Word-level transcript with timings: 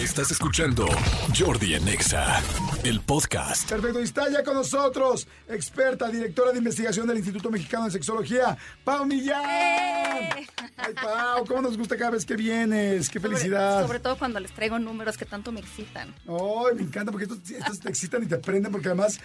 Estás 0.00 0.30
escuchando 0.30 0.86
Jordi 1.38 1.74
en 1.74 1.86
Exa, 1.86 2.40
el 2.84 3.00
podcast. 3.00 3.68
Perfecto, 3.68 4.00
y 4.00 4.04
está 4.04 4.30
ya 4.30 4.42
con 4.42 4.54
nosotros, 4.54 5.28
experta, 5.46 6.08
directora 6.08 6.52
de 6.52 6.58
investigación 6.58 7.06
del 7.06 7.18
Instituto 7.18 7.50
Mexicano 7.50 7.84
de 7.84 7.90
Sexología, 7.90 8.56
Pau 8.82 9.04
Millán. 9.04 9.42
¡Eh! 9.44 10.46
Ay, 10.78 10.94
Pau, 10.94 11.44
cómo 11.46 11.60
nos 11.60 11.76
gusta 11.76 11.98
cada 11.98 12.12
vez 12.12 12.24
que 12.24 12.34
vienes, 12.34 13.10
qué 13.10 13.20
Sobre- 13.20 13.36
felicidad. 13.36 13.82
Sobre, 13.82 14.00
todo 14.00 14.16
cuando 14.16 14.40
les 14.40 14.52
traigo 14.52 14.78
números 14.78 15.18
que 15.18 15.26
tanto 15.26 15.52
me 15.52 15.60
excitan. 15.60 16.14
Ay, 16.26 16.76
me 16.76 16.82
encanta 16.82 17.12
porque 17.12 17.24
estos, 17.24 17.50
estos 17.50 17.80
te 17.80 17.90
excitan 17.90 18.22
y 18.22 18.26
te 18.26 18.38
prenden 18.38 18.72
porque 18.72 18.88
además 18.88 19.20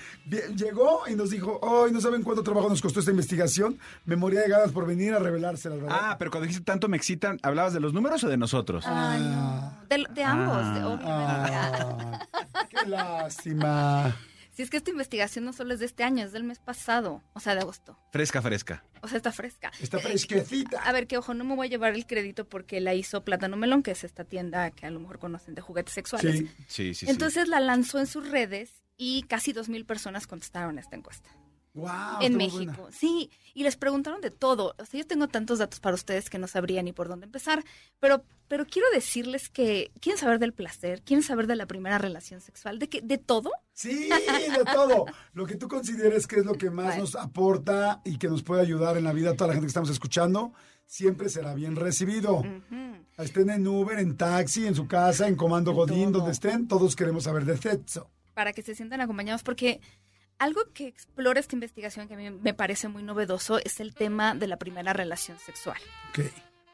llegó 0.56 1.04
y 1.08 1.16
nos 1.16 1.30
dijo, 1.30 1.62
ay, 1.86 1.94
no 1.94 2.02
saben 2.02 2.22
cuánto 2.22 2.44
trabajo 2.44 2.68
nos 2.68 2.82
costó 2.82 3.00
esta 3.00 3.12
investigación, 3.12 3.80
me 4.04 4.18
moría 4.18 4.42
de 4.42 4.50
ganas 4.50 4.72
por 4.74 4.86
venir 4.86 5.14
a 5.14 5.20
revelárselas, 5.20 5.80
¿verdad? 5.80 5.98
Ah, 6.00 6.16
pero 6.20 6.32
cuando 6.32 6.48
dijiste 6.48 6.66
tanto 6.66 6.90
me 6.90 6.98
excitan, 6.98 7.40
¿hablabas 7.44 7.74
de 7.74 7.80
los 7.80 7.94
números 7.94 8.22
o 8.26 8.28
de 8.28 8.36
nosotros? 8.36 8.84
Ay, 8.86 9.22
no. 9.22 9.74
De, 9.88 10.06
de 10.14 10.24
ambos, 10.24 10.74
de- 10.76 10.84
obviamente. 10.84 11.52
Ah, 11.54 12.28
qué 12.70 12.88
lástima. 12.90 14.16
Si 14.54 14.62
es 14.62 14.70
que 14.70 14.78
esta 14.78 14.90
investigación 14.90 15.44
no 15.44 15.52
solo 15.52 15.74
es 15.74 15.82
de 15.82 15.86
este 15.86 16.04
año, 16.06 16.24
es 16.26 16.32
del 16.32 16.46
mes 16.46 16.60
pasado, 16.60 17.22
o 17.34 17.42
sea, 17.42 17.56
de 17.56 17.62
agosto. 17.62 18.00
Fresca, 18.12 18.42
fresca. 18.42 18.86
O 19.02 19.08
sea, 19.10 19.18
está 19.18 19.34
fresca. 19.34 19.70
Está 19.82 19.98
Eh, 19.98 20.02
fresquecita. 20.02 20.82
A 20.82 20.94
ver, 20.94 21.08
que 21.08 21.18
ojo, 21.18 21.34
no 21.34 21.44
me 21.44 21.56
voy 21.56 21.68
a 21.68 21.70
llevar 21.70 21.94
el 21.94 22.08
crédito 22.08 22.48
porque 22.48 22.80
la 22.80 22.94
hizo 22.94 23.24
Plátano 23.26 23.58
Melón, 23.58 23.84
que 23.84 23.92
es 23.92 24.06
esta 24.06 24.24
tienda 24.24 24.72
que 24.72 24.86
a 24.86 24.92
lo 24.92 25.02
mejor 25.02 25.20
conocen 25.20 25.56
de 25.56 25.62
juguetes 25.62 25.94
sexuales. 25.94 26.38
Sí. 26.38 26.48
Sí, 26.68 26.94
sí, 26.94 27.06
sí. 27.06 27.12
Entonces 27.12 27.50
la 27.50 27.60
lanzó 27.60 28.00
en 28.00 28.08
sus 28.08 28.30
redes 28.30 28.72
y 28.98 29.24
casi 29.24 29.52
dos 29.52 29.68
mil 29.68 29.86
personas 29.86 30.26
contestaron 30.26 30.80
esta 30.80 30.96
encuesta. 30.96 31.30
Wow, 31.76 32.22
en 32.22 32.38
México. 32.38 32.74
buena. 32.78 32.92
Sí, 32.92 33.30
y 33.54 33.64
les 33.64 33.76
preguntaron 33.76 34.22
de 34.22 34.32
todo. 34.32 34.74
O 34.80 34.86
sea, 34.86 35.00
yo 35.00 35.06
tengo 35.06 35.28
tantos 35.28 35.60
datos 35.60 35.80
para 35.80 35.94
ustedes 35.96 36.30
que 36.30 36.38
no 36.40 36.48
sabría 36.48 36.82
ni 36.82 36.94
por 36.94 37.08
dónde 37.10 37.26
empezar, 37.26 37.64
pero 38.00 38.24
pero 38.48 38.66
quiero 38.68 38.88
decirles 38.94 39.50
que 39.50 39.92
quieren 40.00 40.20
saber 40.20 40.38
del 40.38 40.54
placer, 40.54 41.02
quieren 41.02 41.24
saber 41.24 41.48
de 41.48 41.56
la 41.56 41.66
primera 41.66 41.98
relación 41.98 42.42
sexual, 42.42 42.78
de 42.80 42.88
que 42.90 43.02
de 43.02 43.18
todo. 43.18 43.50
Sí, 43.74 44.08
de 44.10 44.64
todo. 44.72 45.06
Lo 45.34 45.46
que 45.48 45.56
tú 45.56 45.68
consideres 45.68 46.28
que 46.28 46.38
es 46.42 46.46
lo 46.46 46.54
que 46.54 46.70
más 46.70 46.86
Bueno. 46.86 47.02
nos 47.02 47.16
aporta 47.16 48.02
y 48.06 48.18
que 48.20 48.28
nos 48.28 48.44
puede 48.44 48.62
ayudar 48.62 48.98
en 48.98 49.04
la 49.04 49.14
vida 49.14 49.32
a 49.32 49.34
toda 49.36 49.48
la 49.48 49.54
gente 49.56 49.66
que 49.66 49.70
estamos 49.70 49.90
escuchando, 49.90 50.54
siempre 50.86 51.28
será 51.30 51.56
bien 51.56 51.76
recibido. 51.76 52.36
Ujú. 52.36 53.06
Estén 53.18 53.50
en 53.50 53.68
Uber, 53.68 53.98
en 53.98 54.16
taxi, 54.16 54.68
en 54.68 54.76
su 54.76 54.88
casa, 54.88 55.28
en 55.28 55.36
Comando 55.36 55.74
Godín, 55.74 56.12
todo. 56.12 56.20
donde 56.20 56.34
estén, 56.34 56.68
todos 56.68 56.96
queremos 56.96 57.24
saber 57.24 57.46
de 57.46 57.58
sexo. 57.58 58.12
Para 58.36 58.54
que 58.54 58.62
se 58.62 58.76
sientan 58.76 59.02
acompañados, 59.02 59.42
porque 59.42 59.82
algo 60.40 60.62
que 60.74 60.88
explora 60.88 61.40
esta 61.40 61.56
investigación 61.56 62.08
que 62.08 62.14
a 62.16 62.18
mí 62.18 62.30
me 62.30 62.54
parece 62.54 62.88
muy 62.88 63.04
novedoso 63.04 63.60
es 63.64 63.80
el 63.80 63.94
tema 63.94 64.36
de 64.36 64.48
la 64.48 64.58
primera 64.58 64.94
relación 64.94 65.38
sexual. 65.40 65.78
Ok. 66.10 66.26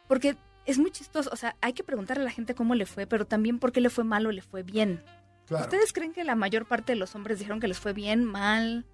Porque 0.07 0.35
es 0.65 0.77
muy 0.79 0.91
chistoso, 0.91 1.29
o 1.31 1.35
sea, 1.35 1.55
hay 1.61 1.73
que 1.73 1.83
preguntarle 1.83 2.21
a 2.23 2.25
la 2.25 2.31
gente 2.31 2.55
cómo 2.55 2.75
le 2.75 2.85
fue, 2.85 3.07
pero 3.07 3.25
también 3.25 3.59
por 3.59 3.71
qué 3.71 3.81
le 3.81 3.89
fue 3.89 4.03
mal 4.03 4.25
o 4.25 4.31
le 4.31 4.41
fue 4.41 4.63
bien. 4.63 5.03
Claro. 5.47 5.65
¿Ustedes 5.65 5.91
creen 5.93 6.13
que 6.13 6.23
la 6.23 6.35
mayor 6.35 6.65
parte 6.65 6.93
de 6.93 6.97
los 6.97 7.13
hombres 7.15 7.39
dijeron 7.39 7.59
que 7.59 7.67
les 7.67 7.79
fue 7.79 7.93
bien, 7.93 8.23
mal? 8.25 8.85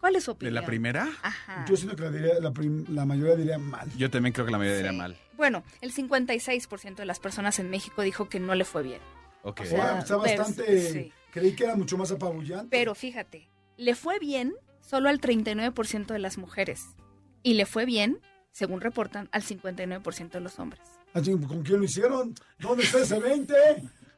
¿Cuál 0.00 0.16
es 0.16 0.24
su 0.24 0.32
¿De 0.32 0.34
opinión? 0.34 0.54
la 0.54 0.64
primera? 0.66 1.08
Ajá. 1.22 1.64
Yo 1.68 1.76
siento 1.76 1.94
que 1.96 2.02
la, 2.02 2.10
diría- 2.10 2.40
la 2.40 2.50
prim- 2.52 2.84
la 2.88 3.04
mayoría 3.06 3.36
diría 3.36 3.58
mal. 3.58 3.88
Yo 3.96 4.10
también 4.10 4.32
creo 4.32 4.44
que 4.44 4.52
la 4.52 4.58
mayoría 4.58 4.78
Sí. 4.78 4.82
diría 4.84 4.98
mal. 4.98 5.16
Bueno, 5.36 5.62
el 5.80 5.92
56% 5.92 6.96
de 6.96 7.06
las 7.06 7.20
personas 7.20 7.58
en 7.60 7.70
México 7.70 8.02
dijo 8.02 8.28
que 8.28 8.40
no 8.40 8.54
le 8.54 8.64
fue 8.64 8.82
bien. 8.82 9.00
Ok. 9.44 9.60
O 9.60 9.64
sea, 9.64 9.98
está 10.00 10.16
ver- 10.18 10.38
bastante. 10.38 10.92
sí. 10.92 11.12
Creí 11.30 11.54
que 11.54 11.64
era 11.64 11.76
mucho 11.76 11.96
más 11.96 12.10
apabullante. 12.10 12.66
Pero 12.70 12.94
fíjate, 12.94 13.48
le 13.82 13.94
fue 13.96 14.18
bien 14.18 14.54
solo 14.80 15.08
al 15.08 15.20
39% 15.20 16.06
de 16.06 16.18
las 16.18 16.38
mujeres. 16.38 16.94
Y 17.42 17.54
le 17.54 17.66
fue 17.66 17.84
bien, 17.84 18.20
según 18.52 18.80
reportan, 18.80 19.28
al 19.32 19.42
59% 19.42 20.30
de 20.30 20.40
los 20.40 20.58
hombres. 20.58 20.82
Ah, 21.14 21.20
¿Con 21.22 21.62
quién 21.62 21.78
lo 21.78 21.84
hicieron? 21.84 22.34
¿Dónde 22.58 22.84
está 22.84 23.00
ese 23.00 23.18
20? 23.18 23.54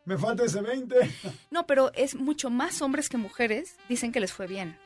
Me 0.05 0.19
falta 0.19 0.45
ese 0.45 0.61
20. 0.61 0.95
No, 1.51 1.67
pero 1.67 1.93
es 1.95 2.15
mucho 2.15 2.51
más 2.51 2.83
hombres 2.83 3.09
que 3.09 3.17
mujeres 3.17 3.77
dicen 3.89 4.13
que 4.13 4.21
les 4.21 4.33
fue 4.33 4.47
bien. 4.47 4.77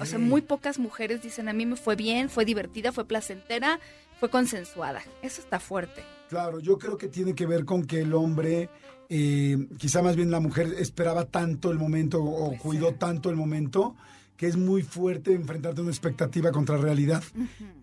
O 0.00 0.04
sea, 0.04 0.18
muy 0.18 0.42
pocas 0.42 0.78
mujeres 0.78 1.22
dicen 1.22 1.48
a 1.48 1.52
mí 1.52 1.66
me 1.66 1.76
fue 1.76 1.94
bien, 1.94 2.28
fue 2.28 2.44
divertida, 2.44 2.90
fue 2.90 3.06
placentera, 3.06 3.78
fue 4.18 4.28
consensuada. 4.28 5.02
Eso 5.22 5.40
está 5.40 5.60
fuerte. 5.60 6.02
Claro, 6.28 6.60
yo 6.60 6.78
creo 6.78 6.96
que 6.96 7.08
tiene 7.08 7.34
que 7.34 7.46
ver 7.46 7.64
con 7.64 7.84
que 7.84 8.00
el 8.00 8.14
hombre, 8.14 8.70
eh, 9.08 9.56
quizá 9.78 10.02
más 10.02 10.16
bien 10.16 10.30
la 10.30 10.40
mujer, 10.40 10.74
esperaba 10.78 11.24
tanto 11.26 11.70
el 11.70 11.78
momento 11.78 12.22
o 12.22 12.48
Puede 12.48 12.58
cuidó 12.58 12.94
tanto 12.94 13.30
el 13.30 13.36
momento 13.36 13.94
que 14.36 14.48
es 14.48 14.56
muy 14.56 14.82
fuerte 14.82 15.32
enfrentarte 15.32 15.80
a 15.80 15.82
una 15.82 15.92
expectativa 15.92 16.50
contra 16.50 16.76
realidad. 16.76 17.22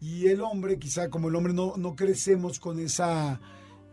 Y 0.02 0.28
el 0.28 0.42
hombre, 0.42 0.78
quizá 0.80 1.10
como 1.10 1.30
el 1.30 1.36
hombre 1.36 1.54
no, 1.54 1.76
no 1.78 1.96
crecemos 1.96 2.60
con 2.60 2.80
esa 2.80 3.40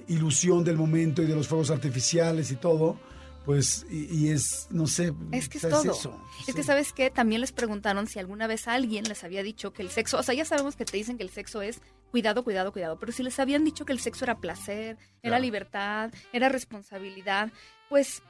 ilusión 0.09 0.65
del 0.65 0.77
momento 0.77 1.23
y 1.23 1.27
de 1.27 1.37
los 1.37 1.47
fuegos 1.47 1.71
artificiales 1.71 2.51
y 2.51 2.57
todo, 2.57 2.99
pues, 3.45 3.87
y, 3.91 4.07
y 4.15 4.29
es, 4.31 4.67
no 4.71 4.87
sé, 4.87 5.15
Es 5.33 5.49
que 5.49 5.59
es 5.59 5.63
¿sabes 5.63 5.83
todo. 5.83 5.93
eso? 5.93 6.21
Es 6.47 6.55
que. 6.55 6.63
¿sabes 6.63 6.93
qué? 6.93 7.11
También 7.11 7.41
les 7.41 7.53
preguntaron 7.53 8.07
si 8.07 8.19
alguna 8.19 8.47
vez 8.47 8.67
alguien 8.69 9.05
les 9.05 9.23
había 9.23 9.43
dicho 9.43 9.73
que 9.73 9.83
el 9.83 9.91
sexo, 9.91 10.19
o 10.19 10.23
sea, 10.23 10.35
ya 10.35 10.45
sabemos 10.45 10.77
que 10.77 10.85
te 10.85 10.97
dicen 10.97 11.17
que 11.17 11.23
el 11.23 11.31
sexo 11.31 11.63
es 11.63 11.81
cuidado, 12.11 12.43
cuidado, 12.45 12.73
cuidado, 12.73 12.99
pero 12.99 13.13
si 13.13 13.23
les 13.23 13.39
habían 13.39 13.65
dicho 13.65 13.85
que 13.85 13.93
el 13.93 14.01
sexo 14.01 14.25
era 14.25 14.39
placer, 14.39 14.97
era 15.23 15.39
libertad, 15.39 16.11
era 16.33 16.49
responsabilidad, 16.49 17.51
pues 17.89 18.23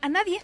a 0.00 0.08
nadie. 0.08 0.40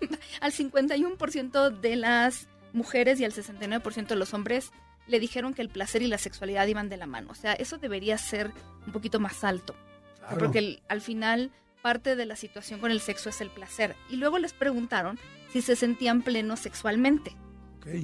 al 0.40 0.52
51% 0.52 1.70
de 1.80 1.96
las 1.96 2.48
mujeres 2.72 3.20
y 3.20 3.24
al 3.24 3.32
69% 3.32 4.06
de 4.08 4.16
los 4.16 4.34
hombres 4.34 4.70
le 5.06 5.20
dijeron 5.20 5.54
que 5.54 5.62
el 5.62 5.68
placer 5.68 6.02
y 6.02 6.06
la 6.08 6.18
sexualidad 6.18 6.66
iban 6.66 6.88
de 6.88 6.96
la 6.96 7.06
mano. 7.06 7.28
O 7.30 7.34
sea, 7.34 7.52
eso 7.52 7.78
debería 7.78 8.18
ser 8.18 8.50
un 8.86 8.92
poquito 8.92 9.20
más 9.20 9.44
alto. 9.44 9.74
Claro. 10.18 10.38
Porque 10.38 10.58
el- 10.58 10.82
al 10.88 11.00
final 11.00 11.52
parte 11.82 12.16
de 12.16 12.26
la 12.26 12.34
situación 12.36 12.80
con 12.80 12.90
el 12.90 13.00
sexo 13.00 13.28
es 13.28 13.40
el 13.40 13.50
placer. 13.50 13.94
Y 14.10 14.16
luego 14.16 14.38
les 14.38 14.52
preguntaron 14.52 15.18
si 15.52 15.62
se 15.62 15.76
sentían 15.76 16.22
plenos 16.22 16.60
sexualmente 16.60 17.36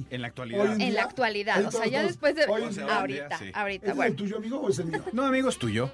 En 0.09 0.21
la 0.21 0.27
actualidad. 0.27 0.79
en 0.79 0.93
la 0.93 1.03
actualidad. 1.03 1.57
O 1.59 1.61
sea, 1.71 1.81
todos- 1.81 1.91
ya 1.91 1.99
todos- 1.99 2.07
después 2.11 2.35
de... 2.35 2.45
hoy 2.45 2.63
en 2.63 2.69
día, 2.71 2.97
ahorita, 2.99 3.37
sí. 3.37 3.45
¿Es 3.49 3.55
ahorita. 3.55 3.87
el 3.87 3.93
Bueno, 3.93 4.15
tuyo, 4.15 4.37
amigo, 4.37 4.59
o 4.61 4.69
es 4.69 4.79
el 4.79 4.85
mío? 4.87 5.03
No, 5.13 5.25
amigo, 5.25 5.49
es 5.49 5.57
tuyo. 5.57 5.91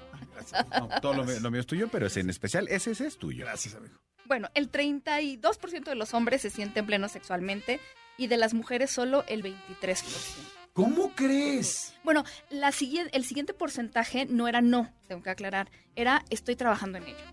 No, 0.78 0.88
todo 1.00 1.14
lo, 1.14 1.24
mío- 1.24 1.40
lo 1.40 1.50
mío 1.50 1.60
es 1.60 1.66
tuyo, 1.66 1.88
pero 1.88 2.06
es 2.06 2.16
en 2.16 2.30
especial 2.30 2.66
ese, 2.68 2.92
ese 2.92 3.06
es 3.06 3.16
tuyo. 3.18 3.44
Gracias, 3.44 3.74
amigo. 3.74 3.94
bueno, 4.26 4.48
el 4.54 4.70
32% 4.70 5.84
de 5.84 5.94
los 5.94 6.14
hombres 6.14 6.42
se 6.42 6.50
sienten 6.50 6.86
plenos 6.86 7.12
sexualmente 7.12 7.80
y 8.16 8.26
de 8.28 8.36
las 8.36 8.54
mujeres 8.54 8.90
solo 8.90 9.24
el 9.28 9.42
23%. 9.42 10.02
¿Cómo 10.72 11.12
crees? 11.16 11.94
Bueno, 12.04 12.24
la 12.48 12.70
siguiente, 12.72 13.14
el 13.16 13.24
siguiente 13.24 13.52
porcentaje 13.54 14.26
no 14.26 14.46
era 14.46 14.60
no, 14.62 14.88
tengo 15.08 15.22
que 15.22 15.30
aclarar, 15.30 15.68
era 15.96 16.24
estoy 16.30 16.54
trabajando 16.54 16.98
en 16.98 17.04
ello. 17.08 17.24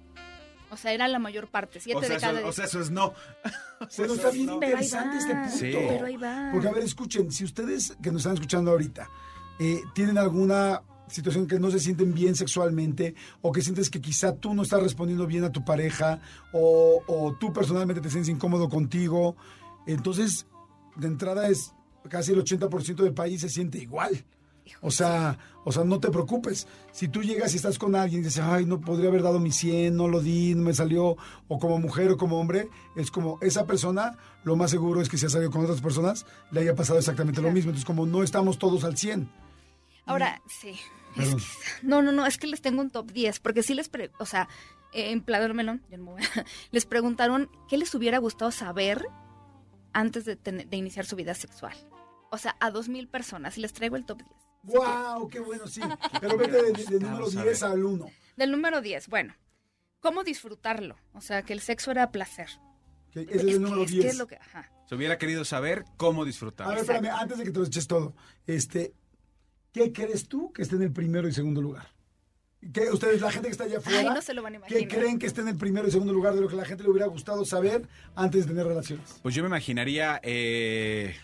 O 0.69 0.78
sea, 0.78 0.91
era 0.94 1.07
la 1.07 1.19
mayor 1.19 1.47
parte, 1.47 1.79
siete 1.79 1.97
O 1.97 2.01
sea, 2.01 2.09
de 2.09 2.17
cada 2.19 2.39
eso, 2.39 2.50
o 2.50 2.51
sea, 2.51 2.66
eso 2.66 2.81
es 2.81 2.91
no. 2.91 3.13
Bueno, 3.97 4.13
está 4.16 4.31
bien 4.31 4.45
no. 4.47 4.59
Pero 4.59 4.73
interesante 4.73 5.17
este 5.17 5.33
punto. 5.33 5.57
Sí. 5.57 5.72
Pero 5.88 6.05
ahí 6.05 6.17
va. 6.17 6.50
Porque, 6.51 6.67
a 6.67 6.72
ver, 6.72 6.83
escuchen, 6.83 7.31
si 7.31 7.44
ustedes 7.44 7.95
que 8.01 8.11
nos 8.11 8.22
están 8.22 8.33
escuchando 8.33 8.72
ahorita 8.72 9.09
eh, 9.59 9.81
tienen 9.94 10.17
alguna 10.17 10.81
situación 11.07 11.47
que 11.47 11.59
no 11.59 11.72
se 11.72 11.79
sienten 11.79 12.13
bien 12.13 12.35
sexualmente 12.35 13.16
o 13.41 13.51
que 13.51 13.61
sientes 13.61 13.89
que 13.89 14.01
quizá 14.01 14.35
tú 14.35 14.53
no 14.53 14.63
estás 14.63 14.83
respondiendo 14.83 15.25
bien 15.25 15.44
a 15.44 15.51
tu 15.51 15.63
pareja 15.63 16.19
o, 16.51 17.01
o 17.07 17.35
tú 17.39 17.53
personalmente 17.53 18.01
te 18.01 18.09
sientes 18.09 18.29
incómodo 18.29 18.67
contigo, 18.67 19.38
entonces, 19.88 20.45
de 20.97 21.07
entrada 21.07 21.47
es 21.47 21.73
casi 22.09 22.34
el 22.34 22.44
80% 22.44 22.95
del 22.95 23.13
país 23.13 23.41
se 23.41 23.49
siente 23.49 23.79
igual. 23.79 24.25
O 24.81 24.91
sea, 24.91 25.38
o 25.63 25.72
sea, 25.72 25.83
no 25.83 26.00
te 26.00 26.09
preocupes. 26.11 26.67
Si 26.91 27.07
tú 27.07 27.22
llegas 27.23 27.53
y 27.53 27.57
estás 27.57 27.78
con 27.79 27.95
alguien 27.95 28.22
y 28.22 28.25
dices, 28.25 28.44
ay, 28.44 28.66
no 28.66 28.79
podría 28.81 29.09
haber 29.09 29.22
dado 29.23 29.39
mi 29.39 29.51
100, 29.51 29.95
no 29.95 30.07
lo 30.07 30.22
di, 30.22 30.55
no 30.55 30.63
me 30.63 30.73
salió, 30.73 31.17
o 31.47 31.59
como 31.59 31.78
mujer 31.79 32.11
o 32.11 32.17
como 32.17 32.39
hombre, 32.39 32.69
es 32.95 33.11
como 33.11 33.38
esa 33.41 33.66
persona, 33.66 34.17
lo 34.44 34.55
más 34.55 34.72
seguro 34.72 35.01
es 35.01 35.09
que 35.09 35.17
si 35.17 35.25
ha 35.25 35.29
salido 35.29 35.51
con 35.51 35.63
otras 35.63 35.81
personas, 35.81 36.25
le 36.51 36.61
haya 36.61 36.75
pasado 36.75 37.00
exactamente 37.00 37.41
lo 37.41 37.51
mismo. 37.51 37.69
Entonces, 37.69 37.85
como 37.85 38.05
no 38.05 38.23
estamos 38.23 38.57
todos 38.59 38.83
al 38.83 38.97
100. 38.97 39.29
Ahora, 40.05 40.41
sí. 40.47 40.73
Es 41.17 41.35
que- 41.35 41.41
no, 41.88 42.01
no, 42.01 42.11
no, 42.11 42.25
es 42.25 42.38
que 42.38 42.47
les 42.47 42.61
tengo 42.61 42.81
un 42.81 42.89
top 42.89 43.11
10, 43.11 43.39
porque 43.41 43.63
sí 43.63 43.73
les, 43.73 43.89
pre- 43.89 44.11
o 44.19 44.25
sea, 44.25 44.47
eh, 44.94 45.11
en 45.11 45.23
Melón, 45.55 45.84
yo 45.91 45.97
no 45.97 46.03
me 46.05 46.11
voy 46.13 46.22
a- 46.23 46.45
les 46.72 46.85
preguntaron 46.85 47.49
qué 47.67 47.78
les 47.78 47.93
hubiera 47.93 48.17
gustado 48.20 48.52
saber 48.52 49.05
antes 49.93 50.25
de, 50.25 50.35
de 50.35 50.78
iniciar 50.78 51.05
su 51.05 51.16
vida 51.16 51.34
sexual. 51.34 51.73
O 52.29 52.37
sea, 52.37 52.55
a 52.59 52.72
2.000 52.72 53.09
personas, 53.09 53.58
y 53.58 53.61
les 53.61 53.73
traigo 53.73 53.96
el 53.96 54.05
top 54.05 54.20
10. 54.20 54.29
¡Wow! 54.64 55.28
¡Qué 55.30 55.40
bueno, 55.40 55.68
sí! 55.68 55.82
Pero 56.20 56.38
vete 56.38 56.52
de, 56.62 56.72
de 56.74 57.00
número 57.00 57.12
Vamos 57.20 57.36
a 57.38 57.44
10 57.44 57.62
ver. 57.62 57.72
al 57.72 57.84
1. 57.86 58.09
Del 58.36 58.52
número 58.52 58.82
10, 58.82 59.08
bueno, 59.08 59.34
¿cómo 60.00 60.24
disfrutarlo? 60.24 60.96
O 61.14 61.22
sea, 61.22 61.42
que 61.44 61.54
el 61.54 61.62
sexo 61.62 61.92
era 61.92 62.12
placer. 62.12 62.50
Ese 63.12 63.22
es 63.34 63.42
el 63.42 63.48
que- 63.48 63.59
número 63.59 63.84
es 63.84 63.92
que 63.92 63.98
10. 64.00 64.06
es 64.14 64.18
lo 64.18 64.28
que, 64.28 64.36
ajá. 64.36 64.72
Se 64.88 64.96
hubiera 64.96 65.18
querido 65.18 65.44
saber 65.46 65.86
cómo 65.98 66.24
A 66.24 66.26
disfrutar. 66.26 66.68
ver, 66.70 66.78
espérame, 66.80 67.08
antes 67.09 67.38
de 67.38 67.44
que 67.46 67.52
te 67.52 67.59
lo 67.59 67.66
eches 67.66 67.88
todo, 67.88 68.14
este, 68.46 68.94
¿qué 69.74 69.92
crees 69.92 70.28
tú 70.28 70.52
que 70.54 70.62
esté 70.62 70.76
en 70.76 70.84
el 70.84 70.92
primero 70.92 71.28
y 71.28 71.34
segundo 71.34 71.62
lugar? 71.62 71.88
¿Qué, 72.74 72.90
ustedes, 72.92 73.22
la 73.22 73.32
gente 73.32 73.48
que 73.48 73.52
está 73.52 73.66
allá 73.66 73.78
afuera, 73.78 74.00
Ay, 74.00 74.06
no 74.08 74.22
se 74.22 74.34
lo 74.34 74.42
van 74.42 74.56
a 74.56 74.62
¿qué 74.62 74.88
creen 74.88 75.20
que 75.20 75.28
esté 75.28 75.42
en 75.42 75.48
el 75.50 75.58
primero 75.58 75.88
y 75.88 75.92
segundo 75.92 76.12
lugar 76.12 76.34
de 76.36 76.42
lo 76.42 76.48
que 76.48 76.56
a 76.56 76.58
la 76.58 76.66
gente 76.66 76.84
le 76.84 76.90
hubiera 76.90 77.08
gustado 77.08 77.46
saber 77.46 77.88
antes 78.16 78.46
de 78.46 78.52
tener 78.52 78.66
relaciones? 78.66 79.20
Pues 79.22 79.36
yo 79.36 79.44
me 79.44 79.48
imaginaría 79.48 80.20
eh, 80.24 81.16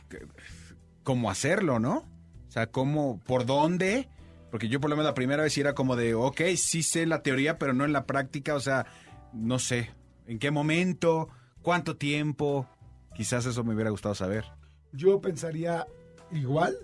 cómo 1.03 1.29
hacerlo, 1.31 1.79
¿no? 1.79 2.05
O 2.53 2.59
sea, 2.61 2.67
cómo, 2.67 3.19
por 3.25 3.47
dónde. 3.47 4.07
Porque 4.51 4.67
yo 4.69 4.79
por 4.79 4.91
lo 4.91 4.95
menos 4.95 5.09
la 5.09 5.15
primera 5.15 5.41
vez 5.41 5.57
era 5.57 5.73
como 5.73 5.95
de, 5.95 6.13
ok, 6.13 6.41
sí 6.55 6.83
sé 6.83 7.07
la 7.07 7.23
teoría, 7.23 7.57
pero 7.57 7.73
no 7.73 7.83
en 7.83 7.93
la 7.93 8.05
práctica. 8.05 8.53
O 8.53 8.59
sea, 8.59 8.85
no 9.33 9.57
sé. 9.57 9.89
¿En 10.27 10.37
qué 10.37 10.51
momento? 10.51 11.29
¿Cuánto 11.63 11.97
tiempo? 11.97 12.69
Quizás 13.15 13.47
eso 13.47 13.63
me 13.63 13.73
hubiera 13.73 13.89
gustado 13.89 14.13
saber. 14.13 14.45
Yo 14.91 15.19
pensaría 15.19 15.87
igual. 16.31 16.77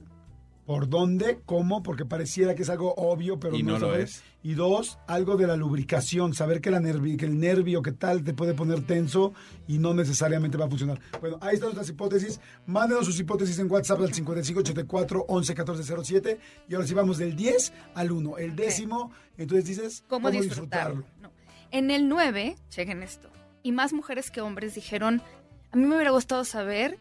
¿Por 0.70 0.88
dónde? 0.88 1.40
¿Cómo? 1.48 1.82
Porque 1.82 2.06
pareciera 2.06 2.54
que 2.54 2.62
es 2.62 2.70
algo 2.70 2.94
obvio, 2.94 3.40
pero 3.40 3.56
Y 3.56 3.64
no, 3.64 3.72
no 3.74 3.80
lo 3.80 3.88
sabes. 3.94 4.18
es. 4.18 4.24
Y 4.44 4.54
dos, 4.54 5.00
algo 5.08 5.36
de 5.36 5.48
la 5.48 5.56
lubricación, 5.56 6.36
saber 6.36 6.62
que, 6.62 6.70
la 6.70 6.80
nervi- 6.80 7.18
que 7.18 7.26
el 7.26 7.40
nervio, 7.40 7.82
que 7.82 7.92
tal, 7.92 8.24
te 8.24 8.36
puede 8.36 8.54
poner 8.54 8.86
tenso 8.86 9.34
y 9.68 9.80
no 9.80 9.96
necesariamente 9.96 10.58
va 10.60 10.66
a 10.66 10.70
funcionar. 10.70 11.00
Bueno, 11.22 11.40
ahí 11.42 11.56
están 11.56 11.70
nuestras 11.70 11.90
hipótesis. 11.90 12.40
Mándenos 12.68 13.06
sus 13.08 13.20
hipótesis 13.20 13.58
en 13.58 13.72
WhatsApp 13.72 14.00
al 14.02 14.14
5584 14.14 15.26
11 15.28 15.56
14 15.56 16.04
07. 16.04 16.40
Y 16.70 16.76
ahora 16.76 16.86
sí 16.86 16.94
vamos 16.94 17.18
del 17.18 17.36
10 17.36 17.74
al 17.96 18.12
1. 18.12 18.38
El 18.38 18.56
décimo, 18.56 19.12
entonces 19.40 19.66
dices, 19.66 20.04
¿Cómo, 20.08 20.30
disfrutarlo? 20.30 21.04
No. 21.20 21.32
En 21.72 21.90
el 21.90 22.08
9, 22.08 22.58
chequen 22.70 23.02
esto, 23.02 23.32
y 23.64 23.72
más 23.72 23.92
mujeres 23.92 24.30
que 24.30 24.42
hombres 24.42 24.76
dijeron, 24.76 25.24
a 25.72 25.78
mí 25.78 25.86
me 25.88 25.96
hubiera 25.96 26.12
gustado 26.12 26.46
saber 26.46 27.00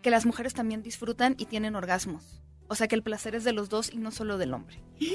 que 0.00 0.08
las 0.08 0.24
mujeres 0.24 0.54
también 0.54 0.80
disfrutan 0.82 1.34
y 1.38 1.44
tienen 1.44 1.76
orgasmos. 1.76 2.40
O 2.70 2.76
sea, 2.76 2.86
que 2.86 2.94
el 2.94 3.02
placer 3.02 3.34
es 3.34 3.42
de 3.42 3.52
los 3.52 3.68
dos 3.68 3.92
y 3.92 3.98
no 3.98 4.12
solo 4.12 4.38
del 4.38 4.54
hombre. 4.54 4.80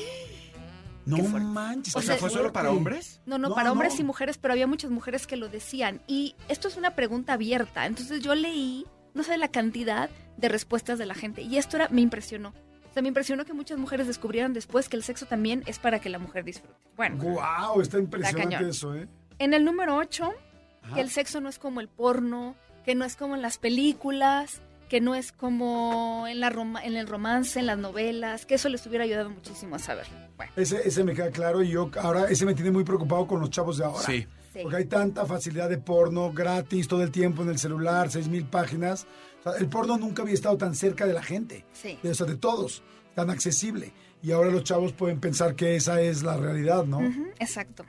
No 1.06 1.18
manches. 1.18 1.96
O 1.96 2.02
sea, 2.02 2.18
¿fue 2.18 2.32
solo 2.32 2.52
para 2.52 2.72
hombres? 2.72 3.22
No, 3.28 3.38
no, 3.38 3.50
No, 3.50 3.56
para 3.56 3.72
hombres 3.72 4.00
y 4.00 4.04
mujeres, 4.04 4.40
pero 4.40 4.54
había 4.54 4.66
muchas 4.66 4.90
mujeres 4.90 5.28
que 5.28 5.36
lo 5.36 5.50
decían. 5.50 6.02
Y 6.08 6.36
esto 6.48 6.68
es 6.68 6.78
una 6.78 6.96
pregunta 6.96 7.34
abierta. 7.34 7.86
Entonces 7.86 8.22
yo 8.22 8.34
leí, 8.34 8.88
no 9.14 9.22
sé 9.22 9.38
la 9.38 9.50
cantidad 9.50 10.10
de 10.38 10.50
respuestas 10.50 10.98
de 10.98 11.06
la 11.06 11.14
gente. 11.14 11.44
Y 11.44 11.58
esto 11.58 11.78
era, 11.78 11.90
me 11.90 12.02
impresionó. 12.02 12.50
O 12.90 12.94
sea, 12.94 13.04
me 13.04 13.10
impresionó 13.10 13.46
que 13.46 13.54
muchas 13.54 13.78
mujeres 13.78 14.08
descubrieran 14.08 14.54
después 14.54 14.90
que 14.90 14.98
el 14.98 15.04
sexo 15.04 15.28
también 15.28 15.62
es 15.68 15.78
para 15.78 16.00
que 16.00 16.10
la 16.10 16.18
mujer 16.18 16.44
disfrute. 16.44 16.74
Bueno, 16.96 17.18
Wow, 17.24 17.82
está 17.82 18.00
impresionante 18.00 18.68
eso, 18.70 18.96
¿eh? 18.96 19.08
en 19.38 19.54
el 19.54 19.64
número 19.64 19.98
8, 19.98 20.34
Ajá. 20.82 20.96
que 20.96 21.02
el 21.02 21.12
sexo 21.12 21.40
no 21.40 21.50
es 21.50 21.60
como 21.60 21.82
el 21.82 21.88
porno, 21.88 22.56
que 22.84 22.96
no 22.96 23.06
es 23.06 23.16
como 23.16 23.36
en 23.36 23.42
las 23.44 23.58
películas, 23.60 24.62
que 24.90 25.02
no 25.02 25.16
es 25.16 25.32
como 25.32 26.26
en, 26.28 26.40
la 26.40 26.48
en 26.84 26.96
el 26.96 27.08
romance, 27.08 27.60
en 27.60 27.66
las 27.66 27.78
novelas, 27.78 28.46
que 28.46 28.56
eso 28.56 28.70
les 28.70 28.86
hubiera 28.86 29.04
ayudado 29.04 29.30
muchísimo 29.30 29.76
a 29.76 29.80
saber. 29.80 30.06
Bueno, 30.38 30.52
Ese, 30.56 30.88
ese 30.88 31.04
me 31.04 31.14
queda 31.14 31.32
claro 31.32 31.64
y 31.64 31.70
yo 31.70 31.90
ahora 32.02 32.26
ese 32.30 32.46
me 32.46 32.54
tiene 32.54 32.72
muy 32.72 32.84
preocupado 32.84 33.26
con 33.28 33.40
los 33.40 33.50
chavos 33.50 33.78
de 33.78 33.86
ahora. 33.86 34.06
Sí. 34.06 34.28
sí. 34.54 34.60
Porque 34.62 34.78
hay 34.78 34.86
tanta 34.86 35.26
facilidad 35.26 35.70
de 35.70 35.78
porno 35.78 36.32
gratis 36.32 36.88
todo 36.88 37.02
el 37.04 37.12
tiempo 37.12 37.42
en 37.44 37.50
el 37.50 37.58
celular, 37.60 38.12
seis 38.12 38.28
mil 38.28 38.46
páginas. 38.46 39.08
O 39.40 39.44
sea, 39.52 39.60
el 39.60 39.68
porno 39.70 39.98
nunca 39.98 40.22
había 40.22 40.34
estado 40.34 40.58
tan 40.58 40.76
cerca 40.76 41.06
de 41.06 41.14
la 41.14 41.24
gente, 41.24 41.66
Sí. 41.74 41.98
de, 42.04 42.12
o 42.12 42.16
sea, 42.16 42.26
de 42.26 42.36
todos, 42.38 42.84
tan 43.16 43.30
accesible. 43.30 43.94
Y 44.22 44.32
ahora 44.32 44.50
los 44.50 44.64
chavos 44.64 44.92
pueden 44.94 45.20
pensar 45.20 45.56
que 45.56 45.76
esa 45.76 46.02
es 46.02 46.24
la 46.24 46.36
realidad, 46.38 46.84
¿no? 46.86 47.00
Exacto. 47.40 47.86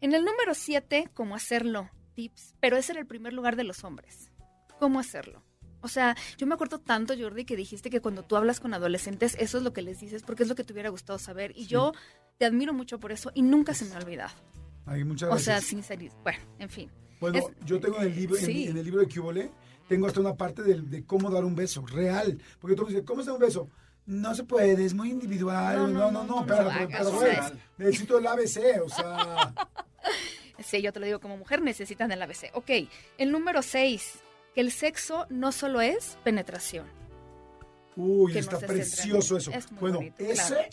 En 0.00 0.12
el 0.12 0.24
número 0.24 0.54
7, 0.54 1.08
cómo 1.14 1.34
hacerlo, 1.34 1.90
tips, 2.14 2.54
pero 2.60 2.76
ese 2.76 2.92
era 2.92 3.00
el 3.00 3.06
primer 3.06 3.32
lugar 3.32 3.56
de 3.56 3.64
los 3.64 3.82
hombres. 3.82 4.30
¿Cómo 4.78 5.00
hacerlo? 5.00 5.42
O 5.80 5.88
sea, 5.88 6.16
yo 6.36 6.46
me 6.46 6.54
acuerdo 6.54 6.78
tanto, 6.80 7.14
Jordi, 7.18 7.44
que 7.44 7.54
dijiste 7.56 7.88
que 7.90 8.00
cuando 8.00 8.22
tú 8.24 8.36
hablas 8.36 8.58
con 8.60 8.74
adolescentes, 8.74 9.36
eso 9.38 9.58
es 9.58 9.64
lo 9.64 9.72
que 9.72 9.82
les 9.82 10.00
dices, 10.00 10.22
porque 10.22 10.42
es 10.42 10.48
lo 10.48 10.54
que 10.54 10.64
te 10.64 10.72
hubiera 10.72 10.88
gustado 10.90 11.18
saber. 11.18 11.52
Y 11.56 11.66
yo 11.66 11.92
te 12.38 12.44
admiro 12.46 12.72
mucho 12.72 12.98
por 12.98 13.12
eso 13.12 13.30
y 13.34 13.42
nunca 13.42 13.74
se 13.74 13.84
me 13.84 13.94
ha 13.94 13.98
olvidado. 13.98 14.32
Ay, 14.86 15.04
muchas 15.04 15.28
O 15.28 15.32
gracias. 15.32 15.60
sea, 15.60 15.68
sinceridad. 15.68 16.14
Bueno, 16.22 16.38
en 16.58 16.68
fin. 16.70 16.90
Bueno, 17.20 17.38
Es- 17.38 17.66
yo 17.66 17.78
tengo 17.80 17.96
en 17.98 18.08
el 18.08 18.16
libro, 18.16 18.36
en- 18.36 18.44
Sí. 18.46 18.66
en, 18.68 18.76
el 18.76 18.84
libro 18.84 19.00
de 19.00 19.08
Cubole, 19.08 19.50
tengo 19.88 20.06
hasta 20.06 20.20
una 20.20 20.34
parte 20.34 20.62
de, 20.62 20.80
de 20.80 21.04
cómo 21.04 21.30
dar 21.30 21.44
un 21.44 21.54
beso, 21.54 21.84
real. 21.86 22.40
Porque 22.60 22.74
tú 22.76 22.82
me 22.82 22.88
dices, 22.88 23.04
¿cómo 23.06 23.22
se 23.22 23.28
da 23.28 23.34
un 23.34 23.40
beso? 23.40 23.68
No 24.06 24.34
se 24.34 24.44
puede, 24.44 24.84
es 24.84 24.94
muy 24.94 25.10
individual. 25.10 25.92
No, 25.92 26.10
No, 26.10 26.24
no, 26.24 26.46
pero, 26.46 26.68
o 26.68 27.50
necesito 27.76 28.18
el 28.18 28.26
ABC, 28.26 28.80
o 28.82 28.88
sea, 28.88 29.52
Sí, 30.60 30.82
yo 30.82 30.92
te 30.92 30.98
lo 31.00 31.06
digo 31.06 31.20
como 31.20 31.36
mujer, 31.36 31.62
necesitan 31.62 32.10
el 32.10 32.20
ABC. 32.20 32.50
Ok, 32.54 32.70
el 33.18 33.30
número 33.30 33.62
6, 33.62 34.20
que 34.58 34.62
el 34.62 34.72
sexo 34.72 35.24
no 35.30 35.52
solo 35.52 35.80
es 35.80 36.18
penetración. 36.24 36.84
uy, 37.94 38.36
está 38.36 38.58
precioso 38.58 39.36
eso. 39.36 39.52
Es 39.52 39.68
Bueno, 39.78 39.98
bonito, 39.98 40.16
ese, 40.18 40.48
claro. 40.54 40.68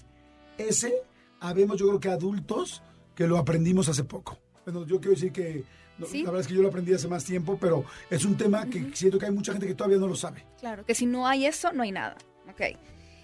ese, 0.57 0.93
habemos 1.39 1.77
yo 1.77 1.85
creo 1.89 1.99
que 1.99 2.09
adultos 2.09 2.81
que 3.13 3.27
lo 3.27 3.37
aprendimos 3.37 3.87
hace 3.87 4.03
poco. 4.03 4.39
Bueno, 4.65 4.87
yo 4.87 4.97
quiero 4.99 5.11
decir 5.11 5.31
que, 5.31 5.63
Sí. 6.07 6.23
la 6.23 6.31
verdad 6.31 6.41
es 6.41 6.47
que 6.47 6.55
yo 6.55 6.63
lo 6.63 6.69
aprendí 6.69 6.95
hace 6.95 7.07
más 7.07 7.23
tiempo, 7.25 7.59
pero 7.61 7.85
es 8.09 8.25
un 8.25 8.35
tema 8.35 8.65
que 8.65 8.89
siento 8.95 9.19
que 9.19 9.27
hay 9.27 9.31
mucha 9.31 9.51
gente 9.51 9.67
que 9.67 9.75
todavía 9.75 9.99
no 9.99 10.07
lo 10.07 10.15
sabe. 10.15 10.43
Claro, 10.59 10.83
que 10.83 10.95
si 10.95 11.05
no 11.05 11.27
hay 11.27 11.45
eso, 11.45 11.71
no 11.71 11.83
hay 11.83 11.91
nada. 11.91 12.17
Ok. 12.49 12.61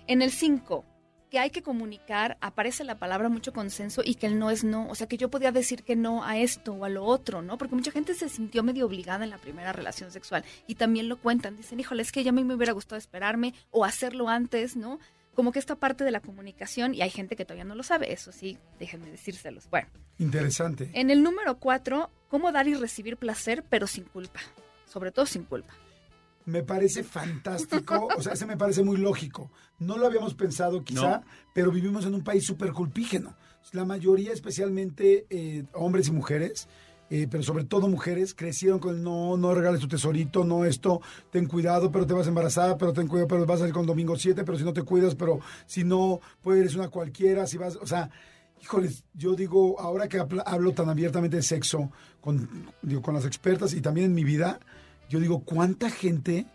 En 0.05 0.21
el 0.21 0.29
5, 0.31 0.85
que 1.31 1.39
hay 1.39 1.49
que 1.49 1.63
comunicar, 1.63 2.37
aparece 2.41 2.83
la 2.83 2.99
palabra 2.99 3.29
mucho 3.29 3.53
consenso 3.53 4.01
y 4.03 4.15
que 4.15 4.27
el 4.27 4.37
no 4.37 4.51
es 4.51 4.65
no. 4.65 4.89
O 4.89 4.95
sea, 4.95 5.07
que 5.07 5.15
yo 5.15 5.29
podía 5.29 5.53
decir 5.53 5.83
que 5.83 5.95
no 5.95 6.25
a 6.25 6.37
esto 6.37 6.73
o 6.73 6.83
a 6.83 6.89
lo 6.89 7.05
otro, 7.05 7.41
¿no? 7.41 7.57
Porque 7.57 7.73
mucha 7.73 7.89
gente 7.89 8.13
se 8.13 8.27
sintió 8.27 8.63
medio 8.63 8.85
obligada 8.85 9.23
en 9.23 9.29
la 9.29 9.37
primera 9.37 9.71
relación 9.71 10.11
sexual 10.11 10.43
y 10.67 10.75
también 10.75 11.07
lo 11.07 11.15
cuentan. 11.17 11.55
Dicen, 11.55 11.79
híjole, 11.79 12.01
es 12.01 12.11
que 12.11 12.25
ya 12.25 12.31
a 12.31 12.33
mí 12.33 12.43
me 12.43 12.53
hubiera 12.53 12.73
gustado 12.73 12.97
esperarme 12.99 13.53
o 13.71 13.85
hacerlo 13.85 14.27
antes, 14.27 14.75
¿no? 14.75 14.99
Como 15.33 15.53
que 15.53 15.59
esta 15.59 15.77
parte 15.77 16.03
de 16.03 16.11
la 16.11 16.19
comunicación 16.19 16.93
y 16.93 17.01
hay 17.01 17.09
gente 17.09 17.37
que 17.37 17.45
todavía 17.45 17.63
no 17.63 17.75
lo 17.75 17.83
sabe. 17.83 18.11
Eso 18.11 18.33
sí, 18.33 18.57
déjenme 18.77 19.09
decírselos. 19.09 19.69
Bueno, 19.69 19.87
Interesante. 20.19 20.91
en 20.93 21.11
el 21.11 21.23
número 21.23 21.59
4, 21.59 22.11
cómo 22.27 22.51
dar 22.51 22.67
y 22.67 22.73
recibir 22.73 23.15
placer, 23.15 23.63
pero 23.69 23.87
sin 23.87 24.03
culpa. 24.03 24.41
Sobre 24.85 25.13
todo 25.13 25.25
sin 25.25 25.45
culpa. 25.45 25.73
Me 26.45 26.63
parece 26.63 27.03
fantástico, 27.03 28.07
o 28.17 28.21
sea, 28.21 28.33
ese 28.33 28.45
me 28.45 28.57
parece 28.57 28.83
muy 28.83 28.97
lógico. 28.97 29.51
No 29.79 29.97
lo 29.97 30.07
habíamos 30.07 30.33
pensado 30.33 30.83
quizá, 30.83 31.17
No. 31.19 31.23
pero 31.53 31.71
vivimos 31.71 32.05
en 32.05 32.13
un 32.15 32.23
país 32.23 32.45
súper 32.45 32.71
culpígeno. 32.71 33.35
La 33.73 33.85
mayoría, 33.85 34.33
especialmente 34.33 35.25
eh, 35.29 35.65
hombres 35.73 36.07
y 36.07 36.11
mujeres, 36.11 36.67
eh, 37.11 37.27
pero 37.29 37.43
sobre 37.43 37.65
todo 37.65 37.87
mujeres, 37.89 38.33
crecieron 38.33 38.79
con 38.79 38.95
el 38.95 39.03
no, 39.03 39.37
no 39.37 39.53
regales 39.53 39.81
tu 39.81 39.87
tesorito, 39.87 40.43
no 40.43 40.65
esto, 40.65 41.01
ten 41.29 41.45
cuidado, 41.45 41.91
pero 41.91 42.07
te 42.07 42.13
vas 42.13 42.25
a 42.25 42.29
embarazar, 42.29 42.77
pero 42.77 42.93
ten 42.93 43.07
cuidado, 43.07 43.27
pero 43.27 43.45
vas 43.45 43.57
a 43.57 43.59
salir 43.59 43.73
con 43.73 43.85
domingo 43.85 44.15
7, 44.17 44.43
pero 44.43 44.57
si 44.57 44.63
no 44.63 44.73
te 44.73 44.81
cuidas, 44.83 45.13
pero 45.15 45.39
si 45.65 45.83
no, 45.83 46.21
pues 46.41 46.59
eres 46.59 46.75
una 46.75 46.87
cualquiera, 46.87 47.45
si 47.47 47.57
vas, 47.57 47.75
o 47.75 47.85
sea, 47.85 48.09
híjoles, 48.61 49.03
yo 49.13 49.35
digo, 49.35 49.79
ahora 49.79 50.07
que 50.07 50.23
hablo 50.45 50.71
tan 50.73 50.89
abiertamente 50.89 51.35
de 51.37 51.43
sexo 51.43 51.91
con, 52.21 52.49
digo, 52.81 53.01
con 53.01 53.13
las 53.13 53.25
expertas 53.25 53.73
y 53.73 53.81
también 53.81 54.05
en 54.07 54.13
mi 54.13 54.23
vida, 54.23 54.59
yo 55.11 55.19
digo, 55.19 55.43
¿cuánta 55.43 55.89
gente 55.89 56.45